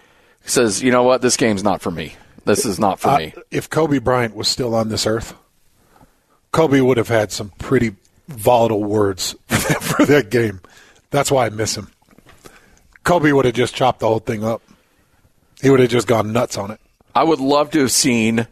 [0.44, 1.22] says, "You know what?
[1.22, 2.16] This game's not for me.
[2.46, 5.36] This is not for Uh, me." if Kobe Bryant was still on this earth,
[6.52, 7.96] Kobe would have had some pretty
[8.28, 10.62] volatile words for that game.
[11.12, 11.92] That's why I miss him.
[13.04, 14.62] Kobe would have just chopped the whole thing up.
[15.62, 16.80] He would have just gone nuts on it.
[17.16, 18.48] I would love to have seen,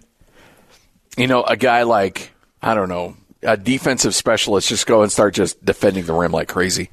[1.17, 2.31] you know, a guy like
[2.61, 6.47] I don't know, a defensive specialist just go and start just defending the rim like
[6.47, 6.89] crazy.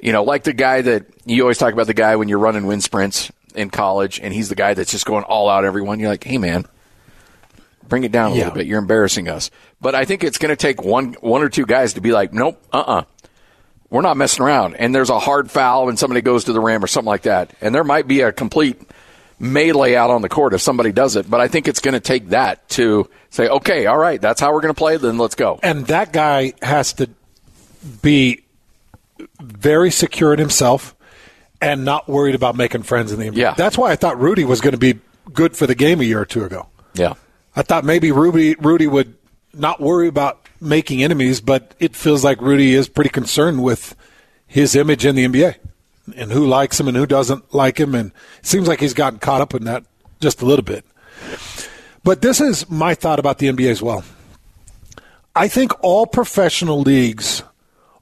[0.00, 2.66] You know, like the guy that you always talk about the guy when you're running
[2.66, 6.00] wind sprints in college, and he's the guy that's just going all out everyone.
[6.00, 6.64] You're like, hey man,
[7.88, 8.38] bring it down a Yeah.
[8.44, 8.66] little bit.
[8.66, 9.50] You're embarrassing us.
[9.80, 12.32] But I think it's going to take one one or two guys to be like,
[12.32, 13.02] nope, uh uh
[13.90, 14.76] we're not messing around.
[14.76, 17.52] And there's a hard foul and somebody goes to the rim or something like that.
[17.60, 18.80] And there might be a complete
[19.38, 21.28] melee out on the court if somebody does it.
[21.28, 24.52] But I think it's going to take that to say, okay, all right, that's how
[24.52, 24.96] we're going to play.
[24.96, 25.58] Then let's go.
[25.62, 27.10] And that guy has to
[28.00, 28.44] be
[29.40, 30.94] very secure in himself
[31.60, 33.36] and not worried about making friends in the NBA.
[33.36, 33.54] Yeah.
[33.54, 34.98] That's why I thought Rudy was going to be
[35.32, 36.68] good for the game a year or two ago.
[36.94, 37.14] Yeah.
[37.54, 39.16] I thought maybe Rudy Rudy would
[39.52, 43.96] not worry about making enemies, but it feels like Rudy is pretty concerned with
[44.46, 45.56] his image in the NBA
[46.16, 49.18] and who likes him and who doesn't like him, and it seems like he's gotten
[49.18, 49.84] caught up in that
[50.20, 50.84] just a little bit.
[52.02, 54.04] But this is my thought about the NBA as well.
[55.34, 57.42] I think all professional leagues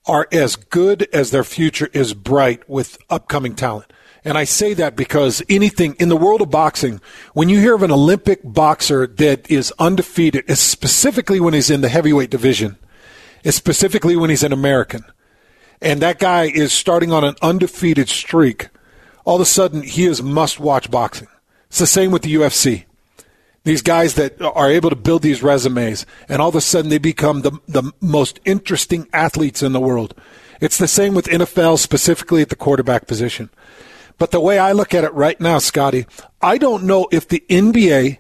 [0.07, 3.93] are as good as their future is bright with upcoming talent.
[4.25, 7.01] And I say that because anything in the world of boxing,
[7.33, 11.89] when you hear of an Olympic boxer that is undefeated, specifically when he's in the
[11.89, 12.77] heavyweight division,
[13.45, 15.05] is specifically when he's an American,
[15.81, 18.69] and that guy is starting on an undefeated streak,
[19.25, 21.29] all of a sudden he is must watch boxing.
[21.69, 22.85] It's the same with the UFC
[23.69, 26.97] these guys that are able to build these resumes and all of a sudden they
[26.97, 30.15] become the, the most interesting athletes in the world.
[30.59, 33.51] It's the same with NFL, specifically at the quarterback position.
[34.19, 36.07] But the way I look at it right now, Scotty,
[36.43, 38.19] I don't know if the NBA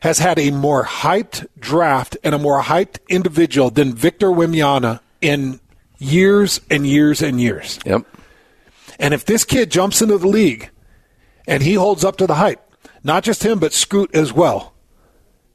[0.00, 5.60] has had a more hyped draft and a more hyped individual than Victor Wembanyama in
[5.98, 7.78] years and years and years.
[7.86, 8.04] Yep.
[8.98, 10.70] And if this kid jumps into the league
[11.46, 12.62] and he holds up to the hype,
[13.02, 14.74] not just him, but Scoot as well.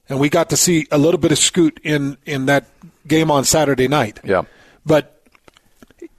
[0.09, 2.65] And we got to see a little bit of Scoot in, in that
[3.07, 4.19] game on Saturday night.
[4.23, 4.43] Yeah.
[4.85, 5.20] But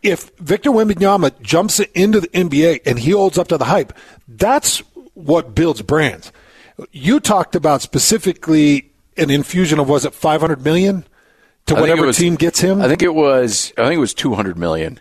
[0.03, 3.93] if Victor Wembanyama jumps into the NBA and he holds up to the hype,
[4.29, 4.79] that's
[5.15, 6.33] what builds brands.
[6.91, 11.05] You talked about specifically an infusion of was it 500 million
[11.67, 12.81] to whatever was- team gets him?
[12.81, 13.73] I think it was.
[13.79, 14.99] I think it was two hundred million,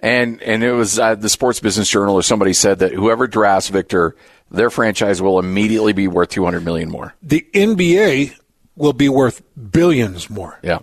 [0.00, 3.68] and and it was uh, the Sports Business Journal or somebody said that whoever drafts
[3.70, 4.14] Victor,
[4.50, 7.14] their franchise will immediately be worth two hundred million more.
[7.22, 8.36] the NBA
[8.76, 10.58] will be worth billions more.
[10.62, 10.80] Yeah.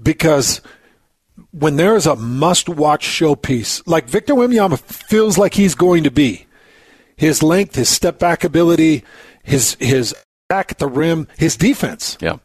[0.00, 0.60] because
[1.50, 6.46] when there is a must-watch showpiece like Victor Wembanyama feels like he's going to be,
[7.16, 9.04] his length, his step back ability,
[9.42, 10.14] his his
[10.48, 12.16] back at the rim, his defense.
[12.20, 12.36] Yeah.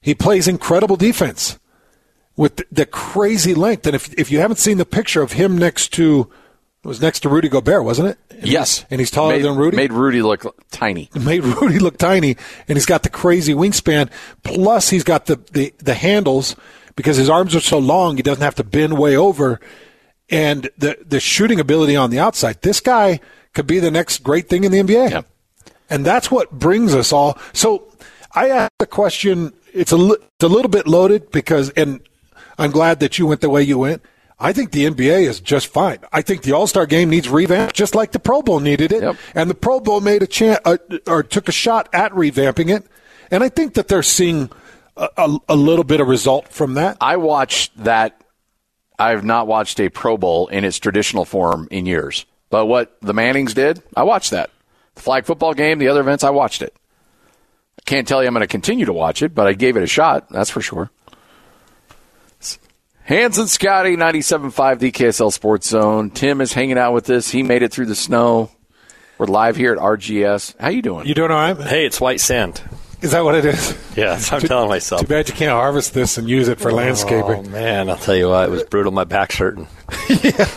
[0.00, 1.58] He plays incredible defense
[2.36, 3.86] with the, crazy length.
[3.86, 6.30] And if if you haven't seen the picture of him next to
[6.84, 8.18] it was next to Rudy Gobert, wasn't it?
[8.30, 8.84] And Yes.
[8.88, 9.76] and he's taller made, than Rudy.
[9.76, 11.10] Made Rudy look tiny.
[11.20, 12.36] made Rudy look tiny,
[12.68, 14.10] and he's got the crazy wingspan.
[14.44, 16.54] Plus, he's got the, the, the handles
[16.98, 19.60] because his arms are so long, he doesn't have to bend way over.
[20.28, 22.60] And the, the shooting ability on the outside.
[22.62, 23.20] This guy
[23.54, 25.12] could be the next great thing in the NBA.
[25.12, 25.22] Yeah.
[25.88, 27.38] And that's what brings us all.
[27.52, 27.86] So
[28.32, 29.52] I asked the question.
[29.72, 32.00] It's a, it's a little bit loaded because, and
[32.58, 34.02] I'm glad that you went the way you went.
[34.40, 35.98] I think the NBA is just fine.
[36.12, 39.04] I think the All Star game needs revamp, just like the Pro Bowl needed it.
[39.04, 39.16] Yep.
[39.36, 42.84] And the Pro Bowl made a chance uh, or took a shot at revamping it.
[43.30, 44.50] And I think that they're seeing
[44.98, 46.96] a, a, a little bit of result from that.
[47.00, 48.20] I watched that.
[48.98, 52.26] I have not watched a Pro Bowl in its traditional form in years.
[52.50, 54.50] But what the Mannings did, I watched that.
[54.96, 56.74] The flag football game, the other events, I watched it.
[57.78, 59.82] I can't tell you I'm going to continue to watch it, but I gave it
[59.82, 60.28] a shot.
[60.30, 60.90] That's for sure.
[63.04, 66.10] Hans and Scotty, 97.5 DKSL Sports Zone.
[66.10, 67.30] Tim is hanging out with us.
[67.30, 68.50] He made it through the snow.
[69.16, 70.56] We're live here at RGS.
[70.60, 71.06] How you doing?
[71.06, 71.56] You doing all right?
[71.56, 72.62] Hey, it's white sand.
[73.00, 73.76] Is that what it is?
[73.96, 75.02] Yeah, that's what I'm telling myself.
[75.02, 77.50] Too bad you can't harvest this and use it for Oh landscaping.
[77.50, 78.90] man, I'll tell you what, it was brutal.
[78.92, 79.66] My back's hurting.
[80.08, 80.48] Yeah.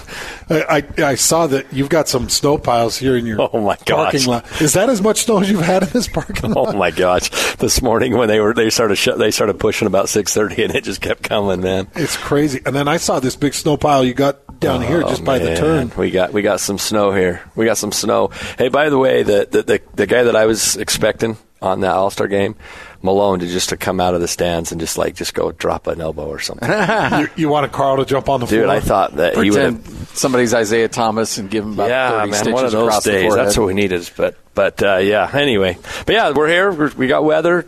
[0.50, 3.78] I, I, I saw that you've got some snow piles here in your Oh, my
[3.86, 4.12] gosh.
[4.14, 4.62] parking lot.
[4.62, 6.76] Is that as much snow as you've had in this parking oh, lot?
[6.76, 7.30] Oh my gosh!
[7.56, 10.74] This morning when they were they started sh- they started pushing about six thirty and
[10.76, 11.88] it just kept coming, man.
[11.96, 12.62] It's crazy.
[12.66, 15.24] And then I saw this big snow pile you got down oh, here Oh, just
[15.24, 15.92] by the turn.
[15.98, 17.42] We got we got some snow here.
[17.56, 18.32] We got some snow.
[18.58, 21.92] Hey, by the way, the the the, the guy that I was expecting on that
[21.92, 22.56] All Star game,
[23.02, 25.88] Malone, to just to come out of the stands and just like just go drop
[25.88, 26.70] an elbow or something.
[27.20, 28.76] you, you wanted Karl to jump on the Dude, floor?
[28.76, 29.86] I thought that he would.
[30.10, 33.04] Somebody's Isaiah Thomas and give him about yeah, 30 man, stitches one of those across
[33.04, 33.36] days.
[33.36, 34.10] That's what we needed.
[34.18, 35.30] But but uh, yeah.
[35.34, 36.72] Anyway, but yeah, we're here.
[36.72, 37.68] We're, we got weather.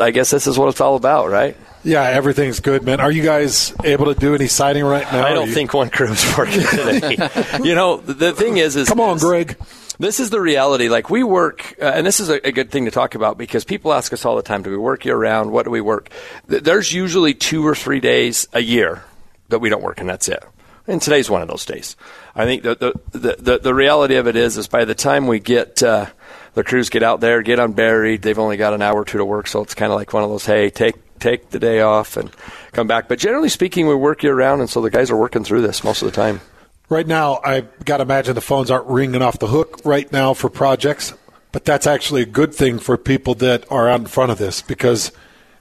[0.00, 1.56] I guess this is what it's all about, right?
[1.86, 2.98] Yeah, everything's good, man.
[2.98, 5.24] Are you guys able to do any siding right now?
[5.24, 7.16] I don't you- think one crew is working today.
[7.62, 9.56] you know, the, the thing is, is Come on, Greg.
[9.98, 10.88] This is the reality.
[10.88, 13.64] Like we work, uh, and this is a, a good thing to talk about because
[13.64, 15.50] people ask us all the time: Do we work year round?
[15.52, 16.10] What do we work?
[16.48, 19.04] Th- There's usually two or three days a year
[19.48, 20.44] that we don't work, and that's it.
[20.88, 21.96] And today's one of those days.
[22.34, 25.26] I think the the, the, the, the reality of it is, is by the time
[25.26, 26.06] we get uh,
[26.54, 29.24] the crews get out there, get unburied, they've only got an hour or two to
[29.24, 32.16] work, so it's kind of like one of those, hey, take take the day off
[32.18, 32.30] and
[32.72, 33.08] come back.
[33.08, 35.82] But generally speaking, we work year round, and so the guys are working through this
[35.82, 36.40] most of the time.
[36.88, 40.34] Right now, I've got to imagine the phones aren't ringing off the hook right now
[40.34, 41.14] for projects,
[41.50, 44.62] but that's actually a good thing for people that are out in front of this
[44.62, 45.10] because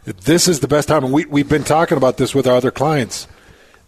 [0.03, 1.03] this is the best time.
[1.03, 3.27] And we, we've been talking about this with our other clients.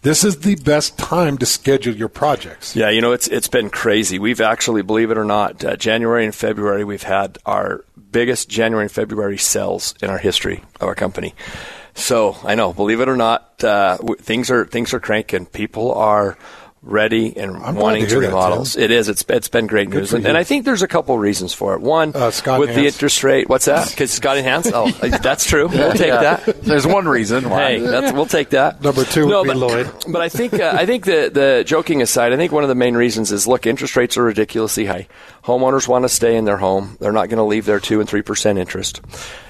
[0.02, 2.74] This is the best time to schedule your projects.
[2.74, 4.18] Yeah, you know it's it's been crazy.
[4.18, 8.84] We've actually, believe it or not, uh, January and February we've had our biggest January
[8.84, 11.34] and February sales in our history of our company.
[11.94, 15.46] So I know, believe it or not, uh, things are things are cranking.
[15.46, 16.38] People are
[16.88, 18.66] ready and I'm wanting to to hear that, remodel.
[18.76, 19.08] It is.
[19.08, 21.74] It's it's been great Good news, and, and I think there's a couple reasons for
[21.74, 21.80] it.
[21.80, 23.48] One, Uh, Scott with the interest rate.
[23.48, 23.88] What's that?
[23.98, 24.70] Because Scott Hans.
[24.72, 24.88] Oh,
[25.22, 25.68] that's true.
[25.68, 26.36] We'll take Yeah.
[26.36, 26.62] that.
[26.62, 27.72] There's one reason why.
[27.72, 28.80] Hey, that's, we'll take that.
[28.82, 29.90] Number two would no, be but, Lloyd.
[30.08, 32.74] But I think uh, I think the the joking aside, I think one of the
[32.74, 35.08] main reasons is look, interest rates are ridiculously high.
[35.44, 38.08] Homeowners want to stay in their home; they're not going to leave their two and
[38.08, 39.00] three percent interest.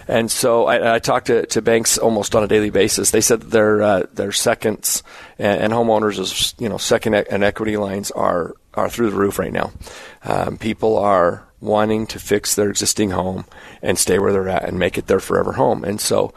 [0.07, 3.11] And so I, I talk to, to banks almost on a daily basis.
[3.11, 5.03] They said their uh, their seconds
[5.39, 9.39] and, and homeowners is you know second and equity lines are are through the roof
[9.39, 9.73] right now.
[10.25, 13.45] Um, people are wanting to fix their existing home
[13.83, 15.85] and stay where they're at and make it their forever home.
[15.85, 16.33] And so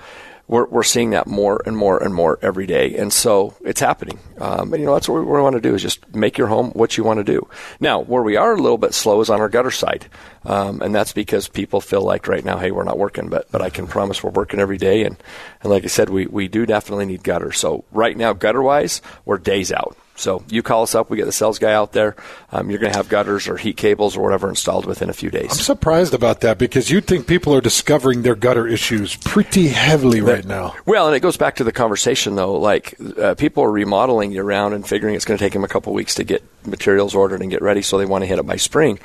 [0.52, 2.98] we're, we're seeing that more and more and more every day.
[2.98, 4.20] And so it's happening.
[4.38, 6.72] Um, and, you know, that's what we, want to do is just make your home
[6.72, 7.48] what you want to do.
[7.80, 10.08] Now, where we are a little bit slow is on our gutter side.
[10.44, 13.62] Um, and that's because people feel like right now, hey, we're not working, but, but
[13.62, 15.06] I can promise we're working every day.
[15.06, 15.16] And,
[15.62, 17.54] and like I said, we, we do definitely need gutter.
[17.54, 19.96] So right now, gutter wise, we're days out.
[20.22, 22.16] So you call us up, we get the sales guy out there.
[22.52, 25.30] Um, you're going to have gutters or heat cables or whatever installed within a few
[25.30, 25.52] days.
[25.52, 30.22] I'm surprised about that because you'd think people are discovering their gutter issues pretty heavily
[30.22, 30.76] right now.
[30.86, 32.54] Well, and it goes back to the conversation though.
[32.54, 35.68] Like uh, people are remodeling year round and figuring it's going to take them a
[35.68, 38.46] couple weeks to get materials ordered and get ready, so they want to hit it
[38.46, 39.00] by spring.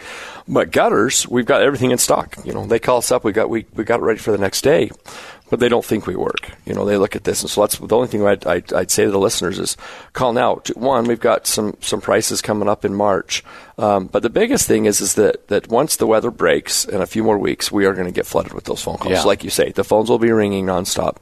[0.46, 2.36] But gutters, we've got everything in stock.
[2.44, 4.38] You know, they call us up, we got we, we got it ready for the
[4.38, 4.90] next day.
[5.48, 6.50] But they don't think we work.
[6.64, 8.90] You know, they look at this, and so that's the only thing I'd, I'd, I'd
[8.90, 9.76] say to the listeners is
[10.12, 10.60] call now.
[10.74, 13.44] One, we've got some some prices coming up in March,
[13.78, 17.06] um, but the biggest thing is is that that once the weather breaks in a
[17.06, 19.12] few more weeks, we are going to get flooded with those phone calls.
[19.12, 19.22] Yeah.
[19.22, 21.18] Like you say, the phones will be ringing nonstop.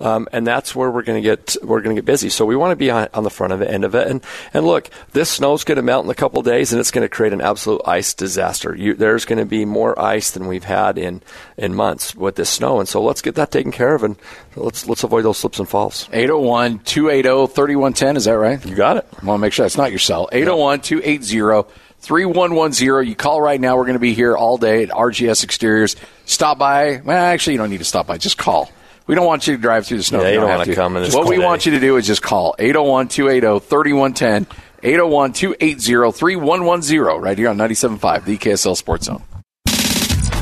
[0.00, 2.30] Um, and that's where we're going to get we're going to get busy.
[2.30, 4.08] So we want to be on, on the front of it, end of it.
[4.08, 7.04] And and look, this snow's going to melt in a couple days, and it's going
[7.04, 8.74] to create an absolute ice disaster.
[8.74, 11.20] You, there's going to be more ice than we've had in
[11.58, 12.80] in months with this snow.
[12.80, 14.16] And so let's get that taken care of, and
[14.56, 16.08] let's let's avoid those slips and falls.
[16.12, 18.16] 801 280 3110.
[18.16, 18.64] Is that right?
[18.64, 19.06] You got it.
[19.20, 20.30] I want to make sure that's not your cell.
[20.32, 21.68] 801 280
[22.00, 23.06] 3110.
[23.06, 23.76] You call right now.
[23.76, 25.96] We're going to be here all day at RGS Exteriors.
[26.24, 27.02] Stop by.
[27.04, 28.16] Well, actually, you don't need to stop by.
[28.16, 28.70] Just call.
[29.06, 30.22] We don't want you to drive through the snow.
[30.22, 32.06] Yeah, you don't have wanna come in What we cold want you to do is
[32.06, 34.46] just call 801 280 3110.
[34.82, 39.22] 801 280 3110 right here on 97.5, the KSL Sports Zone.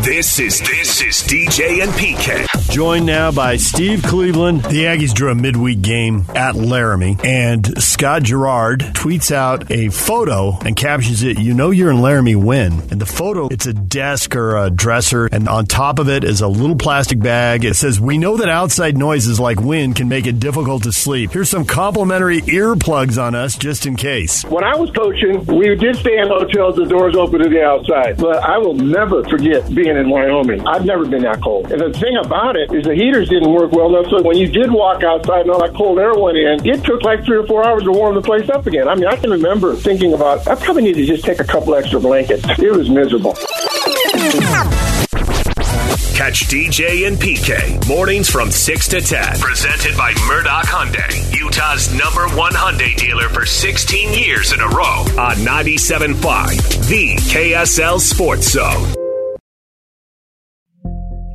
[0.03, 2.47] This is this is DJ and PK.
[2.71, 4.63] Joined now by Steve Cleveland.
[4.63, 10.57] The Aggies drew a midweek game at Laramie, and Scott Garrard tweets out a photo
[10.61, 12.75] and captions it, You know you're in Laramie when.
[12.91, 16.43] And the photo, it's a desk or a dresser, and on top of it is
[16.43, 17.65] a little plastic bag.
[17.65, 21.33] It says, We know that outside noises like wind can make it difficult to sleep.
[21.33, 24.45] Here's some complimentary earplugs on us just in case.
[24.45, 28.19] When I was coaching, we did stay in hotels, the doors open to the outside.
[28.19, 30.66] But I will never forget being in Wyoming.
[30.66, 31.72] I've never been that cold.
[31.72, 34.11] And the thing about it is the heaters didn't work well enough.
[34.11, 37.03] So when you did walk outside and all that cold air went in, it took
[37.03, 38.88] like three or four hours to warm the place up again.
[38.88, 41.74] I mean, I can remember thinking about, I probably need to just take a couple
[41.74, 42.44] extra blankets.
[42.59, 43.35] It was miserable.
[46.18, 49.38] Catch DJ and PK mornings from 6 to 10.
[49.38, 55.05] Presented by Murdoch Hyundai, Utah's number one Hyundai dealer for 16 years in a row
[55.16, 59.08] on 97.5, the KSL Sports Zone.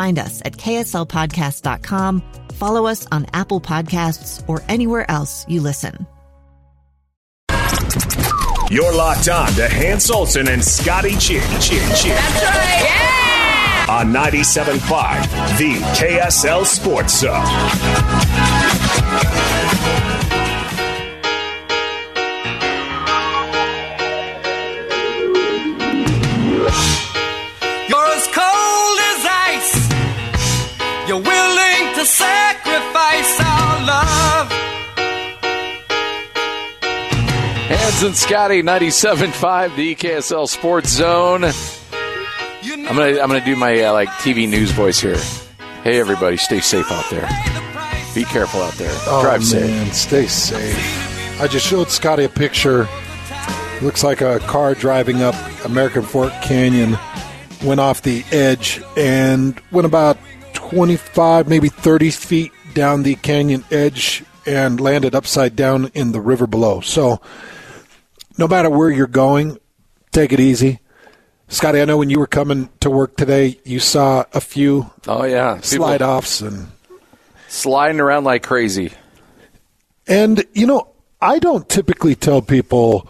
[0.00, 2.22] Find us at kslpodcast.com,
[2.54, 6.06] follow us on Apple Podcasts, or anywhere else you listen.
[8.70, 12.14] You're locked on to Hans Olsen and Scotty Chin Chin Chin.
[12.14, 12.80] That's right.
[12.82, 13.94] Yeah!
[13.98, 17.44] On 97.5, the KSL Sports Zone.
[37.90, 41.42] Hans and Scotty, 97.5, the KSL Sports Zone.
[41.42, 45.16] I'm gonna I'm gonna do my uh, like TV news voice here.
[45.82, 47.28] Hey everybody, stay safe out there.
[48.14, 48.92] Be careful out there.
[49.08, 49.68] Oh, Drive safe.
[49.68, 51.40] man, stay safe.
[51.40, 52.88] I just showed Scotty a picture.
[53.82, 56.96] Looks like a car driving up American Fork Canyon
[57.64, 60.16] went off the edge and went about
[60.54, 66.46] 25, maybe 30 feet down the canyon edge and landed upside down in the river
[66.46, 66.80] below.
[66.80, 67.20] So,
[68.40, 69.58] no matter where you're going,
[70.12, 70.80] take it easy.
[71.48, 75.24] Scotty, I know when you were coming to work today, you saw a few Oh
[75.24, 76.68] yeah, People slide offs and
[77.48, 78.92] sliding around like crazy.
[80.06, 80.88] And, you know,
[81.20, 83.08] I don't typically tell people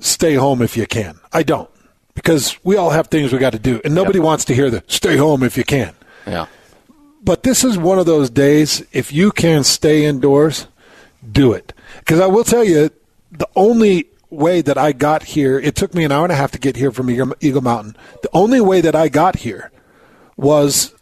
[0.00, 1.20] stay home if you can.
[1.32, 1.70] I don't.
[2.14, 3.80] Because we all have things we got to do.
[3.84, 5.94] And nobody wants to hear the stay home if you can.
[6.26, 6.46] Yeah.
[7.22, 10.66] But this is one of those days, if you can stay indoors,
[11.30, 11.72] do it.
[11.98, 12.90] Because I will tell you,
[13.30, 16.52] the only way that I got here, it took me an hour and a half
[16.52, 17.96] to get here from Eagle Eagle Mountain.
[18.22, 19.70] The only way that I got here
[20.36, 20.94] was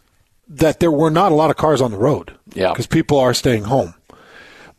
[0.49, 2.33] that there were not a lot of cars on the road.
[2.53, 2.71] Yeah.
[2.71, 3.93] Because people are staying home.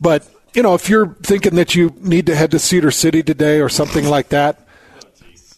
[0.01, 3.61] But, you know, if you're thinking that you need to head to Cedar City today
[3.61, 4.65] or something like that,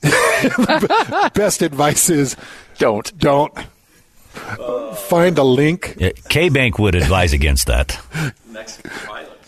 [1.33, 2.35] best advice is
[2.77, 3.17] don't.
[3.17, 3.53] Don't.
[4.95, 5.95] Find a link.
[5.99, 8.01] Yeah, Eubank would advise against that.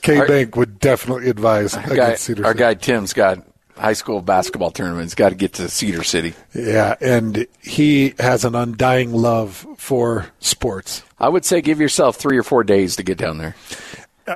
[0.03, 2.59] Eubank would definitely advise Our guy, against Cedar our City.
[2.59, 3.45] guy Tim's got
[3.77, 5.15] high school basketball tournaments.
[5.15, 6.33] Got to get to Cedar City.
[6.53, 11.03] Yeah, and he has an undying love for sports.
[11.19, 13.55] I would say give yourself three or four days to get down there.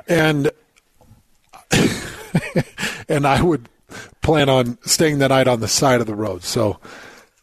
[0.08, 0.50] And
[3.08, 3.68] and I would
[4.22, 6.42] plan on staying the night on the side of the road.
[6.44, 6.78] So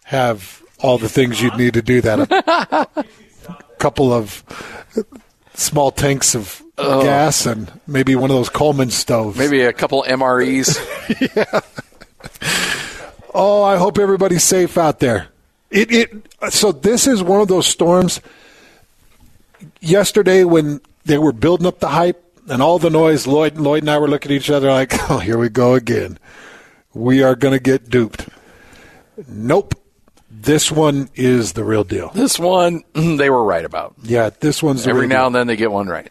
[0.06, 2.32] have all the things you'd need to do that.
[2.32, 3.06] A
[3.80, 4.44] couple of
[5.56, 7.02] small tanks of Oh.
[7.04, 9.38] gas and maybe one of those Coleman stoves.
[9.38, 10.78] Maybe a couple MREs.
[11.36, 11.62] yeah.
[13.34, 15.28] Oh, I hope everybody's safe out there.
[15.72, 16.12] It, it
[16.52, 18.20] so this is one of those storms.
[19.80, 23.90] Yesterday, when they were building up the hype and all the noise, Lloyd, Lloyd and
[23.90, 26.20] I were looking at each other like, "Oh, here we go again.
[26.94, 28.28] We are going to get duped."
[29.30, 29.76] Nope,
[30.46, 32.10] This one is the real deal.
[32.10, 33.96] This one, they were right about.
[34.04, 35.26] Yeah, this one's the Every real now deal.
[35.28, 36.10] and then they get one right.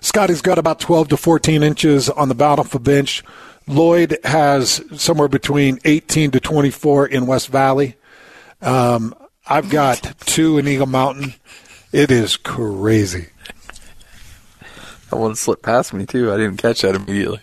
[0.00, 3.22] Scotty's got about 12 to 14 inches on the Bountiful bench.
[3.68, 7.96] Lloyd has somewhere between 18 to 24 in West Valley.
[8.60, 9.14] Um,
[9.46, 11.34] I've got two in Eagle Mountain.
[11.92, 13.28] It is crazy.
[15.10, 16.32] That one slipped past me too.
[16.32, 17.40] I didn't catch that immediately.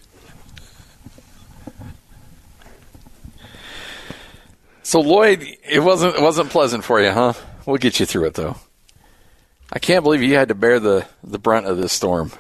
[4.84, 7.34] So Lloyd, it wasn't it wasn't pleasant for you, huh?
[7.66, 8.58] We'll get you through it though.
[9.72, 12.32] I can't believe you had to bear the the brunt of this storm.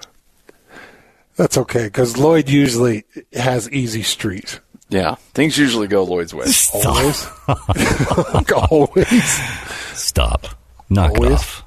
[1.35, 4.59] That's okay because Lloyd usually has easy street.
[4.89, 6.45] Yeah, things usually go Lloyd's way.
[6.73, 7.27] Always.
[8.69, 9.97] always.
[9.97, 10.47] Stop.
[10.89, 11.31] Knock it Always?
[11.31, 11.59] off.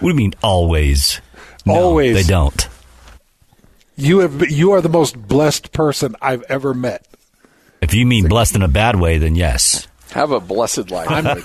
[0.00, 1.20] What do you mean always?
[1.64, 2.16] No, Always.
[2.16, 2.68] They don't.
[3.96, 7.06] You have you are the most blessed person I've ever met.
[7.80, 9.86] If you mean blessed in a bad way, then yes.
[10.14, 11.08] Have a blessed life.
[11.10, 11.42] I'm,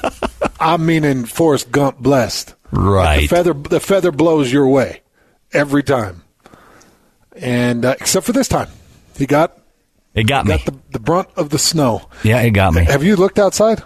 [0.59, 2.53] I'm meaning Forrest Gump blessed.
[2.72, 3.28] The Right.
[3.30, 5.01] feather the feather blows your way
[5.51, 6.22] every time,
[7.36, 8.67] and uh, except for this time,
[9.17, 9.57] he got
[10.13, 10.51] It got me.
[10.57, 12.07] got the, the brunt of the snow.
[12.24, 12.84] Yeah, it got me.
[12.86, 13.82] Have you looked outside?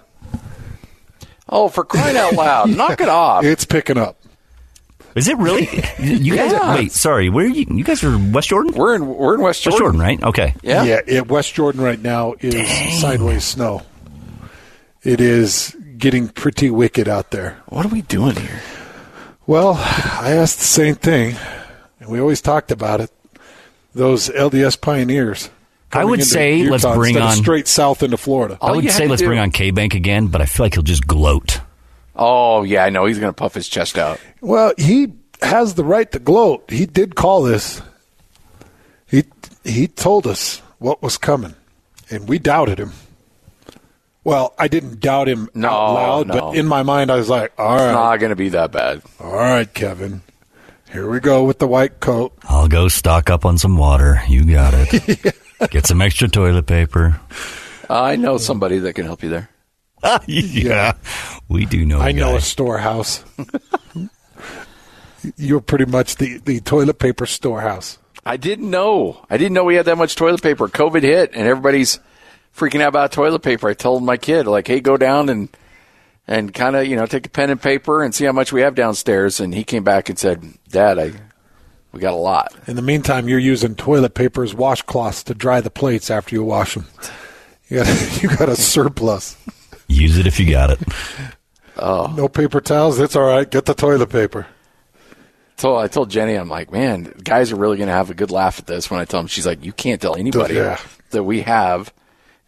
[1.47, 2.69] oh, for crying out loud!
[2.77, 3.45] Knock it off.
[3.45, 4.17] It's picking up.
[5.15, 5.69] Is it really?
[5.99, 6.51] You guys?
[6.51, 6.75] Yeah.
[6.75, 7.29] Wait, sorry.
[7.29, 7.65] Where are you?
[7.69, 8.73] You guys are West Jordan.
[8.73, 9.97] We're in we're in West West Jordan.
[9.97, 10.23] Jordan, right?
[10.23, 10.55] Okay.
[10.61, 10.83] Yeah.
[10.83, 13.83] Yeah, it, West Jordan right now is sideways snow.
[15.03, 17.57] It is getting pretty wicked out there.
[17.67, 18.61] What are we doing here?
[19.45, 21.35] Well, I asked the same thing,
[21.99, 23.11] and we always talked about it.
[23.93, 25.49] Those LDS pioneers.
[25.91, 28.57] I would into say let's bring on- straight south into Florida.
[28.61, 31.05] I would say let's do- bring on Eubank again, but I feel like he'll just
[31.05, 31.59] gloat.
[32.15, 34.19] Oh yeah, I know he's gonna puff his chest out.
[34.41, 36.63] Well, he has the right to gloat.
[36.69, 37.81] He did call this.
[39.07, 39.25] He
[39.63, 41.53] he told us what was coming,
[42.09, 42.93] and we doubted him.
[44.23, 46.33] Well, I didn't doubt him No, out loud, no.
[46.33, 49.01] but in my mind, I was like, "All It's right, not gonna be that bad.
[49.19, 50.21] all right, Kevin,
[50.91, 54.21] here we go with the white coat." I'll go stock up on some water.
[54.29, 55.35] You got it.
[55.71, 57.19] Get some extra toilet paper.
[57.89, 59.49] I know somebody that can help you there.
[60.27, 60.93] yeah,
[61.49, 61.99] we do know.
[61.99, 62.37] a I know guy.
[62.37, 63.23] a storehouse.
[65.37, 67.97] You're pretty much the, the toilet paper storehouse.
[68.25, 69.25] I didn't know.
[69.29, 70.67] I didn't know we had that much toilet paper.
[70.67, 71.99] COVID hit, and everybody's
[72.55, 73.69] freaking out about toilet paper.
[73.69, 75.49] I told my kid, like, "Hey, go down and
[76.27, 78.61] and kind of, you know, take a pen and paper and see how much we
[78.61, 81.11] have downstairs." And he came back and said, "Dad, I
[81.91, 85.61] we got a lot." In the meantime, you're using toilet paper as washcloths to dry
[85.61, 86.85] the plates after you wash them.
[87.69, 89.35] You got, you got a surplus.
[89.87, 90.79] Use it if you got it.
[91.77, 92.99] Oh, No paper towels?
[92.99, 93.49] It's all right.
[93.49, 94.45] Get the toilet paper.
[95.57, 98.29] so I told Jenny, I'm like, "Man, guys are really going to have a good
[98.29, 100.77] laugh at this." When I tell them, she's like, "You can't tell anybody Yeah.
[101.11, 101.91] that we have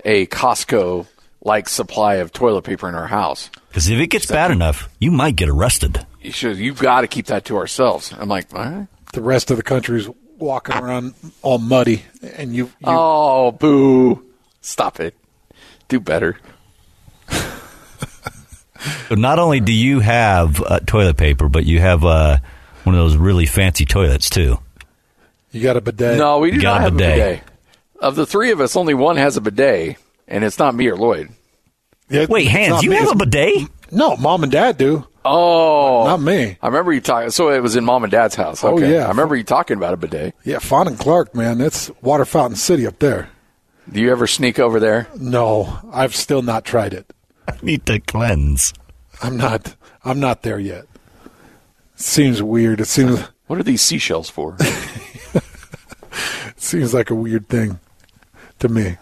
[0.05, 1.07] a Costco."
[1.43, 3.51] Like supply of toilet paper in our house.
[3.67, 6.03] Because if it gets bad enough, you might get arrested.
[6.19, 6.57] You should.
[6.57, 8.11] You've got to keep that to ourselves.
[8.17, 8.87] I'm like, all right.
[9.13, 12.03] The rest of the country's walking around all muddy,
[12.35, 14.25] and you, you Oh, boo.
[14.61, 15.13] Stop it.
[15.87, 16.39] Do better.
[19.09, 22.37] So not only do you have uh, toilet paper, but you have uh,
[22.83, 24.59] one of those really fancy toilets too.
[25.51, 26.17] you got a bidet.
[26.17, 27.17] No, we do You got not a have bidet.
[27.17, 27.43] a bidet.
[27.99, 30.95] Of the three of us, only one has a bidet, and it's not me or
[30.97, 31.29] Lloyd.
[32.09, 32.97] Yeah, Wait, it's Hans, you me.
[32.97, 33.67] have a bidet?
[33.91, 35.07] No, mom and dad do.
[35.27, 36.55] Oh, Not me.
[36.61, 37.31] I remember you talking.
[37.31, 38.63] So it was in mom and dad's house.
[38.63, 38.93] Oh, Okay.
[38.93, 39.05] yeah.
[39.05, 40.35] I remember you talking about a bidet.
[40.43, 43.29] Yeah, Fawn and Clark, man, that's Water Fountain City up there.
[43.91, 45.07] Do you ever sneak over there?
[45.17, 47.11] No, I've still not tried it.
[47.47, 48.73] I need to cleanse.
[49.21, 49.75] I'm not.
[50.03, 50.85] I'm not there yet.
[51.95, 52.81] Seems weird.
[52.81, 53.19] It seems.
[53.47, 54.57] What are these seashells for?
[54.59, 55.43] It
[56.57, 57.79] seems like a weird thing
[58.59, 58.97] to me.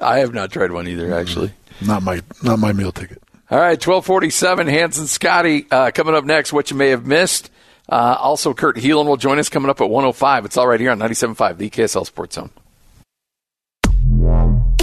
[0.00, 1.52] I have not tried one either, actually.
[1.84, 2.20] Not my.
[2.42, 3.22] Not my meal ticket.
[3.50, 4.66] All right, twelve forty-seven.
[4.66, 6.52] Hans and Scotty uh, coming up next.
[6.52, 7.50] What you may have missed.
[7.88, 10.44] Uh, also, Kurt Heelan will join us coming up at one hundred five.
[10.44, 12.50] It's all right here on 97.5, the KSL Sports Zone.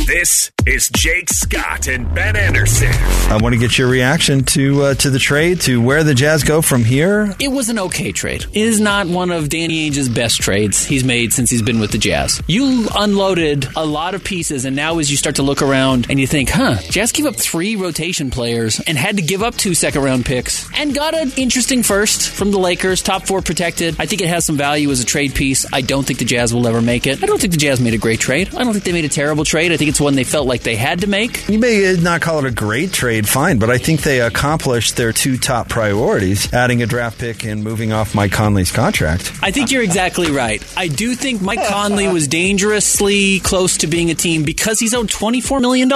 [0.06, 2.92] This is Jake Scott and Ben Anderson.
[2.92, 6.44] I want to get your reaction to uh, to the trade, to where the Jazz
[6.44, 7.34] go from here.
[7.40, 8.46] It was an okay trade.
[8.54, 11.92] It is not one of Danny Ainge's best trades he's made since he's been with
[11.92, 12.40] the Jazz.
[12.46, 16.20] You unloaded a lot of pieces, and now as you start to look around and
[16.20, 19.74] you think, huh, Jazz gave up three rotation players and had to give up two
[19.74, 23.96] second round picks and got an interesting first from the Lakers, top four protected.
[24.00, 25.66] I think it has some value as a trade piece.
[25.74, 27.24] I don't think the Jazz will ever make it.
[27.24, 28.54] I don't think the Jazz made a great trade.
[28.54, 29.72] I don't think they made a terrible trade.
[29.72, 31.48] I think it's it's one they felt like they had to make.
[31.48, 35.14] You may not call it a great trade, fine, but I think they accomplished their
[35.14, 39.32] two top priorities adding a draft pick and moving off Mike Conley's contract.
[39.42, 40.62] I think you're exactly right.
[40.76, 45.08] I do think Mike Conley was dangerously close to being a team because he's owed
[45.08, 45.88] $24 million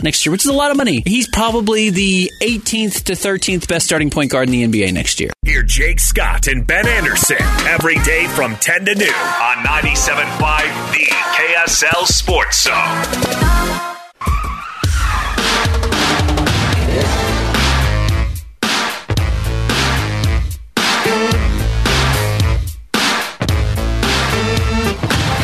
[0.00, 1.02] next year, which is a lot of money.
[1.04, 5.32] He's probably the 18th to 13th best starting point guard in the NBA next year.
[5.44, 11.06] Hear Jake Scott and Ben Anderson every day from 10 to noon on 97.5 The
[11.10, 13.39] KSL Sports Zone.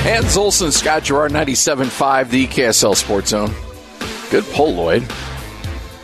[0.07, 3.50] Hans Olsen, Scott Garrard, 97.5, the KSL Sports Zone.
[4.30, 5.04] Good pull, Lloyd.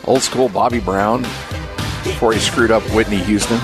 [0.03, 1.21] Old school Bobby Brown
[2.03, 3.55] before he screwed up Whitney Houston.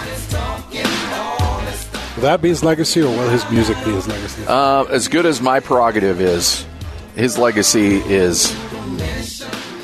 [2.15, 4.45] Will that be his legacy, or will his music be his legacy?
[4.47, 6.65] Uh, as good as my prerogative is,
[7.15, 8.55] his legacy is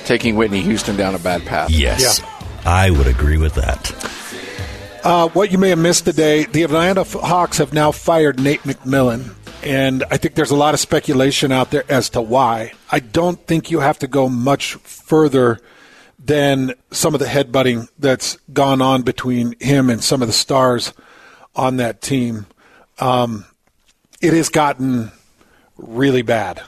[0.05, 1.69] taking Whitney Houston down a bad path.
[1.69, 2.21] Yes.
[2.65, 3.91] I would agree with that.
[5.03, 9.35] Uh, what you may have missed today, the Atlanta Hawks have now fired Nate McMillan.
[9.65, 12.73] And I think there's a lot of speculation out there as to why.
[12.91, 15.59] I don't think you have to go much further
[16.19, 20.93] than some of the headbutting that's gone on between him and some of the stars
[21.55, 22.45] on that team.
[22.99, 23.45] Um,
[24.21, 25.11] it has gotten
[25.77, 26.61] really bad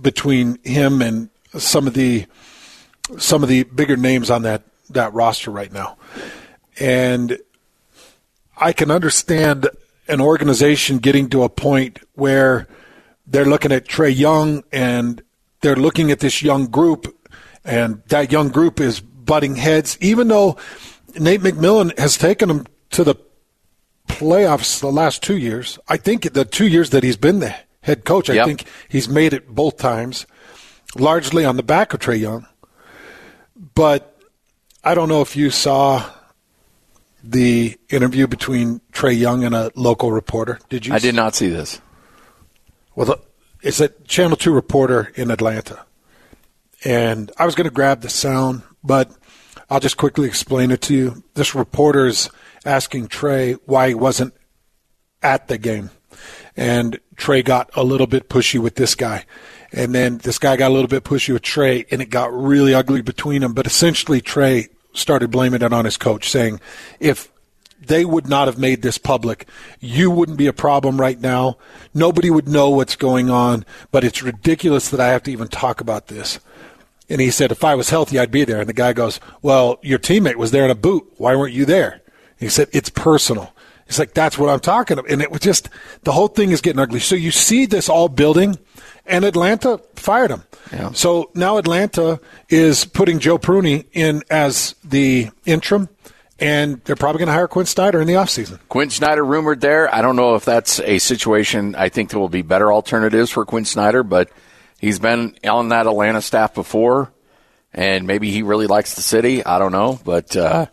[0.00, 2.26] between him and some of the
[3.18, 5.96] some of the bigger names on that that roster right now.
[6.78, 7.38] And
[8.56, 9.68] I can understand
[10.10, 12.66] an organization getting to a point where
[13.26, 15.22] they're looking at Trae Young and
[15.60, 17.06] they're looking at this young group,
[17.64, 19.96] and that young group is butting heads.
[20.00, 20.56] Even though
[21.18, 23.14] Nate McMillan has taken them to the
[24.08, 28.04] playoffs the last two years, I think the two years that he's been the head
[28.04, 28.46] coach, I Yep.
[28.46, 30.26] think he's made it both times,
[30.96, 32.46] largely on the back of Trae Young.
[33.74, 34.16] But
[34.82, 36.04] I don't know if you saw
[37.22, 40.58] the interview between Trae Young and a local reporter.
[40.68, 40.94] Did you?
[40.94, 41.80] I did not see this.
[42.94, 43.20] Well, the,
[43.62, 45.84] it's a Channel 2 reporter in Atlanta.
[46.84, 49.10] And I was going to grab the sound, but
[49.68, 51.24] I'll just quickly explain it to you.
[51.34, 52.30] This reporter is
[52.64, 54.34] asking Trae why he wasn't
[55.22, 55.90] at the game.
[56.56, 59.24] And Trae got a little bit pushy with this guy.
[59.72, 62.74] And then this guy got a little bit pushy with Trae, and it got really
[62.74, 63.52] ugly between them.
[63.52, 66.60] But essentially, Trey started blaming it on his coach, saying,
[66.98, 67.30] if
[67.80, 69.48] they would not have made this public.
[69.80, 71.56] You wouldn't be a problem right now.
[71.94, 75.80] Nobody would know what's going on, but it's ridiculous that I have to even talk
[75.80, 76.40] about this.
[77.08, 78.60] And he said, if I was healthy, I'd be there.
[78.60, 81.10] And the guy goes, well, your teammate was there in a boot.
[81.16, 82.02] Why weren't you there?
[82.38, 83.52] He said, it's personal.
[83.88, 85.10] It's like, that's what I'm talking about.
[85.10, 85.68] And it was just,
[86.02, 87.00] the whole thing is getting ugly.
[87.00, 88.58] So you see this all building,
[89.10, 90.44] and Atlanta fired him.
[90.72, 90.92] Yeah.
[90.92, 95.88] So now Atlanta is putting Joe Prunty in as the interim,
[96.38, 98.60] and they're probably going to hire Quinn Snyder in the offseason.
[98.68, 99.92] Quinn Snyder rumored there.
[99.92, 101.74] I don't know if that's a situation.
[101.74, 104.30] I think there will be better alternatives for Quinn Snyder, but
[104.78, 107.12] he's been on that Atlanta staff before,
[107.74, 109.44] and maybe he really likes the city.
[109.44, 110.66] I don't know, but uh,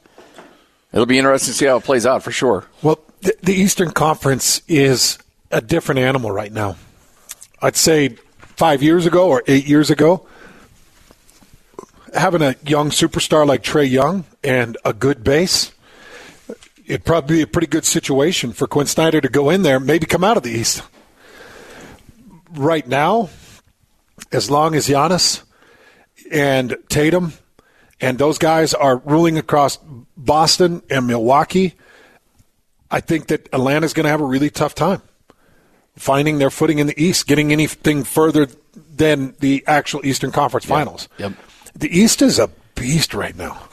[0.94, 2.66] it'll be interesting to see how it plays out for sure.
[2.84, 5.18] Well, the, the Eastern Conference is
[5.52, 6.76] a different animal right now.
[7.60, 8.18] I'd say
[8.58, 10.28] five years ago or eight years ago,
[12.14, 15.72] having a young superstar like Trae Young and a good base,
[16.86, 20.08] it'd probably be a pretty good situation for Quinn Snyder to go in there, maybe
[20.08, 20.82] come out of the East.
[22.52, 23.30] Right now,
[24.32, 25.44] as long as Giannis
[26.32, 27.34] and Tatum
[28.02, 29.78] and those guys are ruling across
[30.18, 31.76] Boston and Milwaukee,
[32.90, 35.02] I think that Atlanta's going to have a really tough time
[35.98, 38.48] finding their footing in the East, getting anything further
[38.96, 41.10] than the actual Eastern Conference Finals.
[41.18, 41.34] Yep.
[41.76, 43.68] The East is a beast right now.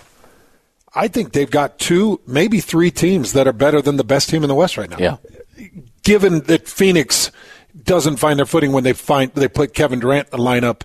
[0.95, 4.45] I think they've got two, maybe three teams that are better than the best team
[4.45, 4.99] in the West right now.
[4.99, 5.16] Yeah.
[6.03, 7.31] Given that Phoenix
[7.83, 10.83] doesn't find their footing when they find they put Kevin Durant in the lineup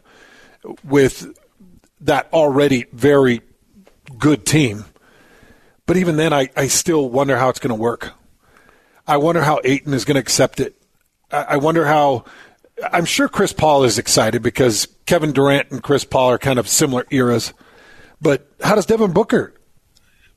[0.84, 1.28] with
[2.02, 3.42] that already very
[4.18, 4.86] good team.
[5.86, 8.14] But even then, I, I still wonder how it's going to work.
[9.08, 10.79] I wonder how Ayton is going to accept it.
[11.32, 12.26] I, wonder how.
[12.92, 16.68] I'm sure Chris Paul is excited because Kevin Durant and Chris Paul are kind of
[16.68, 17.54] similar eras.
[18.22, 19.54] But how does Devin Booker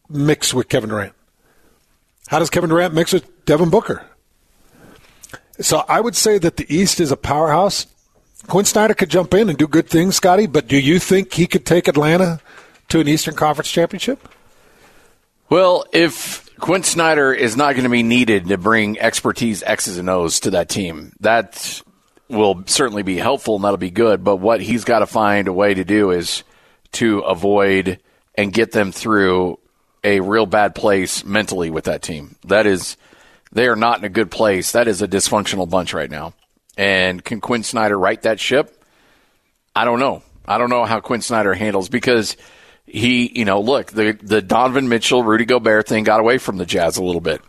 [0.08, 1.14] mix with Kevin Durant?
[2.28, 4.04] How does Kevin Durant mix with Devin Booker?
[5.60, 7.86] So I would say that the East is a powerhouse.
[8.48, 11.46] Quinn Snyder could jump in and do good things, Scotty, but do you think he
[11.46, 12.40] could take Atlanta
[12.88, 14.28] to an Eastern Conference championship?
[15.48, 20.08] Well, if Quinn Snyder is not going to be needed to bring expertise X's and
[20.08, 21.82] O's to that team, that
[22.28, 24.22] will certainly be helpful and that'll be good.
[24.22, 26.44] But what he's got to find a way to do is
[26.92, 27.98] to avoid
[28.36, 29.58] and get them through
[30.04, 32.36] a real bad place mentally with that team.
[32.44, 32.96] That is,
[33.50, 34.70] they are not in a good place.
[34.70, 36.32] That is a dysfunctional bunch right now.
[36.76, 38.84] And can Quinn Snyder right that ship?
[39.74, 40.22] I don't know.
[40.46, 42.36] I don't know how Quinn Snyder handles because
[42.86, 46.66] he, you know, look, the the Donovan Mitchell, Rudy Gobert thing got away from the
[46.66, 47.42] Jazz a little bit.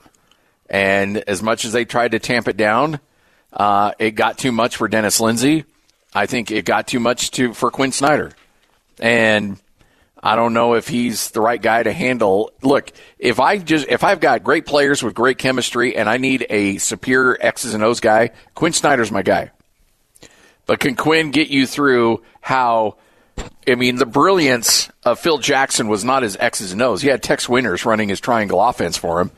[0.70, 3.00] And as much as they tried to tamp it down,
[3.52, 5.66] uh, it got too much for Dennis Lindsey.
[6.14, 8.32] I think it got too much to for Quinn Snyder.
[9.00, 9.60] And
[10.22, 12.52] I don't know if he's the right guy to handle.
[12.62, 16.46] Look, if I just if I've got great players with great chemistry and I need
[16.50, 19.52] a superior X's and O's guy, Quinn Snyder's my guy.
[20.66, 22.96] But can Quinn get you through how
[23.68, 27.02] I mean, the brilliance of Phil Jackson was not his X's and O's.
[27.02, 29.32] He had Tex Winters running his triangle offense for him.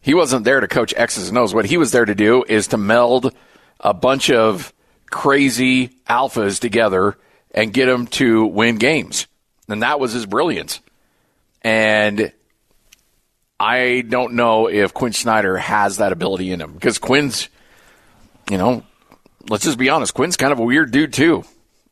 [0.00, 1.54] He wasn't there to coach X's and O's.
[1.54, 3.34] What he was there to do is to meld
[3.80, 4.72] a bunch of
[5.10, 7.16] crazy alphas together
[7.52, 9.26] and get them to win games.
[9.68, 10.80] And that was his brilliance.
[11.62, 12.32] And
[13.60, 17.48] I don't know if Quinn Snyder has that ability in him because Quinn's,
[18.50, 18.82] you know,
[19.48, 21.44] let's just be honest, Quinn's kind of a weird dude too.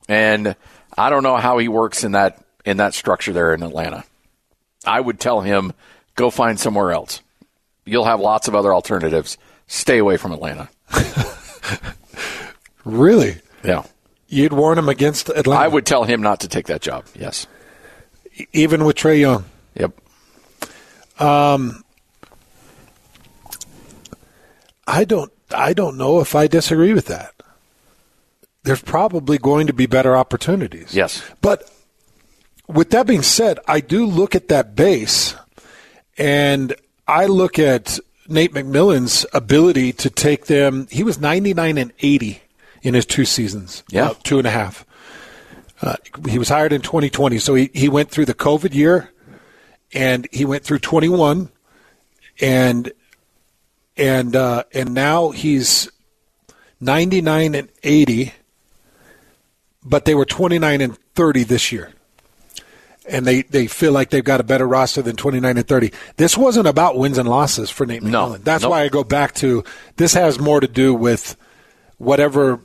[0.08, 0.56] And
[1.00, 4.04] I don't know how he works in that in that structure there in Atlanta.
[4.84, 5.72] I would tell him
[6.14, 7.22] go find somewhere else.
[7.86, 9.38] You'll have lots of other alternatives.
[9.66, 10.68] Stay away from Atlanta.
[12.84, 13.40] really?
[13.64, 13.84] Yeah.
[14.28, 15.62] You'd warn him against Atlanta.
[15.62, 17.06] I would tell him not to take that job.
[17.14, 17.46] Yes.
[18.52, 19.46] Even with Trae Young.
[19.76, 19.98] Yep.
[21.18, 21.82] Um,
[24.86, 25.32] I don't.
[25.50, 27.39] I don't know if I disagree with that.
[28.62, 30.94] There's probably going to be better opportunities.
[30.94, 31.22] Yes.
[31.40, 31.70] But
[32.68, 35.34] with that being said, I do look at that base,
[36.18, 36.74] and
[37.08, 37.98] I look at
[38.28, 40.86] Nate McMillan's ability to take them.
[40.90, 42.42] He was 99 and 80
[42.82, 43.82] in his two seasons.
[43.90, 44.10] Yeah.
[44.10, 44.84] Uh, two and a half.
[45.82, 45.96] Uh,
[46.28, 49.10] he was hired in 2020, so he, he went through the COVID year,
[49.92, 51.50] and he went through 21,
[52.40, 52.92] and
[53.96, 55.90] and uh, and now he's
[56.80, 58.32] 99 and 80,
[59.84, 61.92] but they were 29 and 30 this year.
[63.08, 65.92] And they, they feel like they've got a better roster than 29 and 30.
[66.16, 68.10] This wasn't about wins and losses for Nate McMillan.
[68.10, 68.36] No.
[68.36, 68.70] That's Nope.
[68.70, 69.64] why I go back to
[69.96, 71.34] this has more to do with
[71.98, 72.60] whatever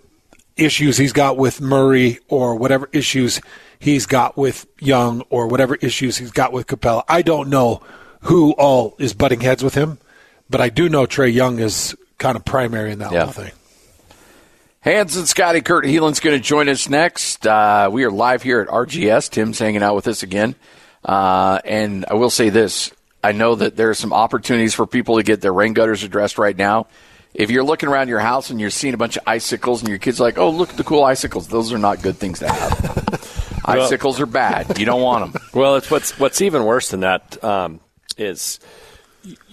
[0.55, 3.41] issues he's got with Murray or whatever issues
[3.79, 7.03] he's got with Young or whatever issues he's got with Capela.
[7.09, 7.81] I don't know
[8.21, 9.97] who all is butting heads with him,
[10.49, 13.23] but I do know Trae Young is kind of primary in that Yeah.
[13.23, 13.51] whole thing.
[14.85, 17.47] Hans and Scotty Kurt Heelan's going to join us next.
[17.47, 19.31] Uh, we are live here at RGS.
[19.31, 20.53] Tim's hanging out with us again.
[21.03, 22.91] Uh, and I will say this
[23.23, 26.37] I know that there are some opportunities for people to get their rain gutters addressed
[26.37, 26.85] right now.
[27.33, 29.97] If you're looking around your house and you're seeing a bunch of icicles and your
[29.97, 33.61] kid's like, oh, look at the cool icicles, those are not good things to have.
[33.65, 34.77] icicles are bad.
[34.77, 35.41] You don't want them.
[35.55, 37.79] Well, it's what's what's even worse than that um,
[38.19, 38.59] is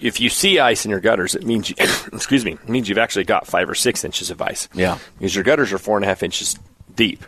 [0.01, 1.75] if you see ice in your gutters, it means you,
[2.13, 4.69] excuse me, it means you've actually got five or six inches of ice.
[4.73, 4.97] Yeah.
[5.17, 6.57] because your gutters are four and a half inches
[6.95, 7.23] deep.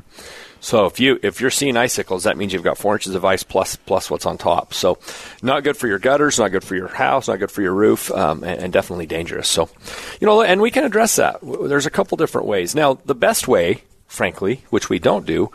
[0.62, 3.44] So if you if you're seeing icicles, that means you've got four inches of ice
[3.44, 4.74] plus plus what's on top.
[4.74, 4.98] So
[5.44, 8.10] not good for your gutters, not good for your house, not good for your roof,
[8.12, 9.48] um, and, and definitely dangerous.
[9.48, 9.70] So
[10.20, 11.38] you know, and we can address that.
[11.44, 12.74] There's a couple different ways.
[12.74, 15.52] Now, the best way, frankly, which we don't do,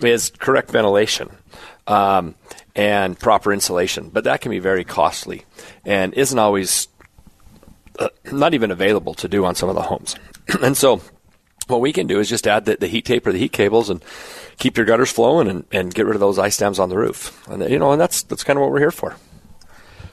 [0.00, 1.28] is correct ventilation.
[1.86, 2.34] Um,
[2.78, 5.44] and proper insulation, but that can be very costly
[5.84, 6.86] and isn't always
[7.98, 10.14] uh, not even available to do on some of the homes.
[10.62, 11.02] and so,
[11.66, 13.90] what we can do is just add the, the heat tape or the heat cables
[13.90, 14.02] and
[14.58, 17.46] keep your gutters flowing and, and get rid of those ice dams on the roof.
[17.48, 19.16] And you know, and that's that's kind of what we're here for.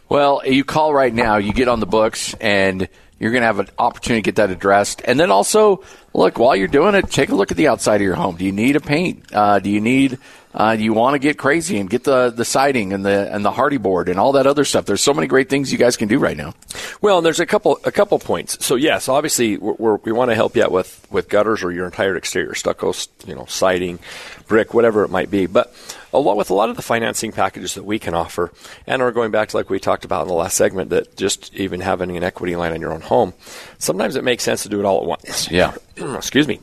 [0.09, 2.89] Well, you call right now, you get on the books, and
[3.20, 5.01] you're going to have an opportunity to get that addressed.
[5.05, 8.01] And then also, look, while you're doing it, take a look at the outside of
[8.01, 8.36] your home.
[8.38, 9.24] Do you need a paint?
[9.32, 10.18] Uh, do you need?
[10.56, 13.51] Uh, you want to get crazy and get the, the siding and the and the
[13.51, 14.86] hardy board and all that other stuff?
[14.86, 16.53] There's so many great things you guys can do right now.
[17.01, 18.66] Well, and there's a couple a couple points.
[18.66, 21.74] So yes, obviously we're, we're, we want to help you out with with gutters or
[21.74, 22.93] your entire exterior, stucco,
[23.28, 23.99] you know, siding,
[24.47, 25.45] brick, whatever it might be.
[25.45, 25.76] But
[26.14, 28.53] along with a lot of the financing packages that we can offer,
[28.88, 31.53] and we're going back to like we talked about in the last segment, that just
[31.53, 33.34] even having an equity line on your own home,
[33.78, 35.51] sometimes it makes sense to do it all at once.
[35.51, 35.76] Yeah.
[35.97, 36.62] Excuse me.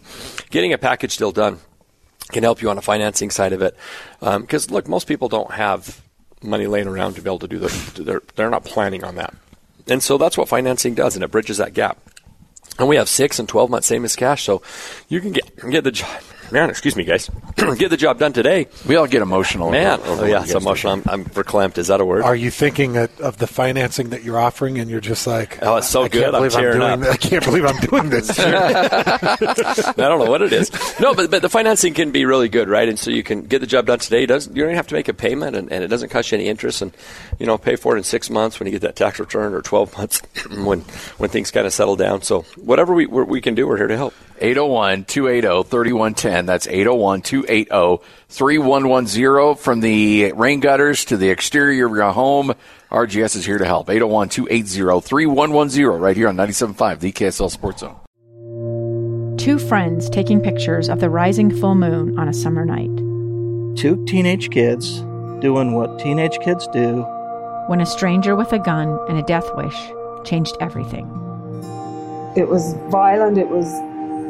[0.48, 1.60] Getting a package deal done
[2.32, 3.76] can help you on the financing side of it.
[4.20, 6.02] Um, because look, most people don't have
[6.42, 8.02] money laying around to be able to do the.
[8.02, 9.34] They're they're not planning on that,
[9.86, 11.98] and so that's what financing does, and it bridges that gap.
[12.78, 14.62] And we have six and twelve months same as cash, so
[15.08, 16.22] you can get get the job.
[16.52, 17.28] Man, excuse me, guys,
[17.78, 18.66] get the job done today.
[18.86, 19.70] We all get emotional.
[19.70, 20.92] Man, over- over oh yeah, you it's emotional.
[20.92, 21.78] I'm, I'm verklempt.
[21.78, 22.22] Is that a word?
[22.22, 25.76] Are you thinking of of the financing that you're offering, and you're just like, Oh,
[25.76, 26.22] it's so I good.
[26.24, 27.12] Can't I'm believe I'm, tearing doing up.
[27.12, 28.38] I can't believe I'm doing this.
[28.38, 30.70] I don't know what it is.
[31.00, 32.88] No, but, but the financing can be really good, right?
[32.88, 34.24] And so you can get the job done today.
[34.24, 36.32] It doesn't, you don't even have to make a payment, and, and it doesn't cost
[36.32, 36.82] you any interest.
[36.82, 36.92] And
[37.38, 39.62] you know, pay for it in six months when you get that tax return, or
[39.62, 40.80] twelve months when
[41.18, 42.22] when things kind of settle down.
[42.22, 44.14] So whatever we we can do, we're here to help.
[44.42, 46.46] 801 280 3110.
[46.46, 49.54] That's 801 280 3110.
[49.54, 52.52] From the rain gutters to the exterior of your home,
[52.90, 53.88] RGS is here to help.
[53.88, 57.96] 801 280 3110 right here on 97.5, the KSL Sports Zone.
[59.38, 62.90] Two friends taking pictures of the rising full moon on a summer night.
[63.76, 65.00] Two teenage kids
[65.40, 67.02] doing what teenage kids do.
[67.68, 69.76] When a stranger with a gun and a death wish
[70.24, 71.06] changed everything.
[72.36, 73.66] It was violent, it was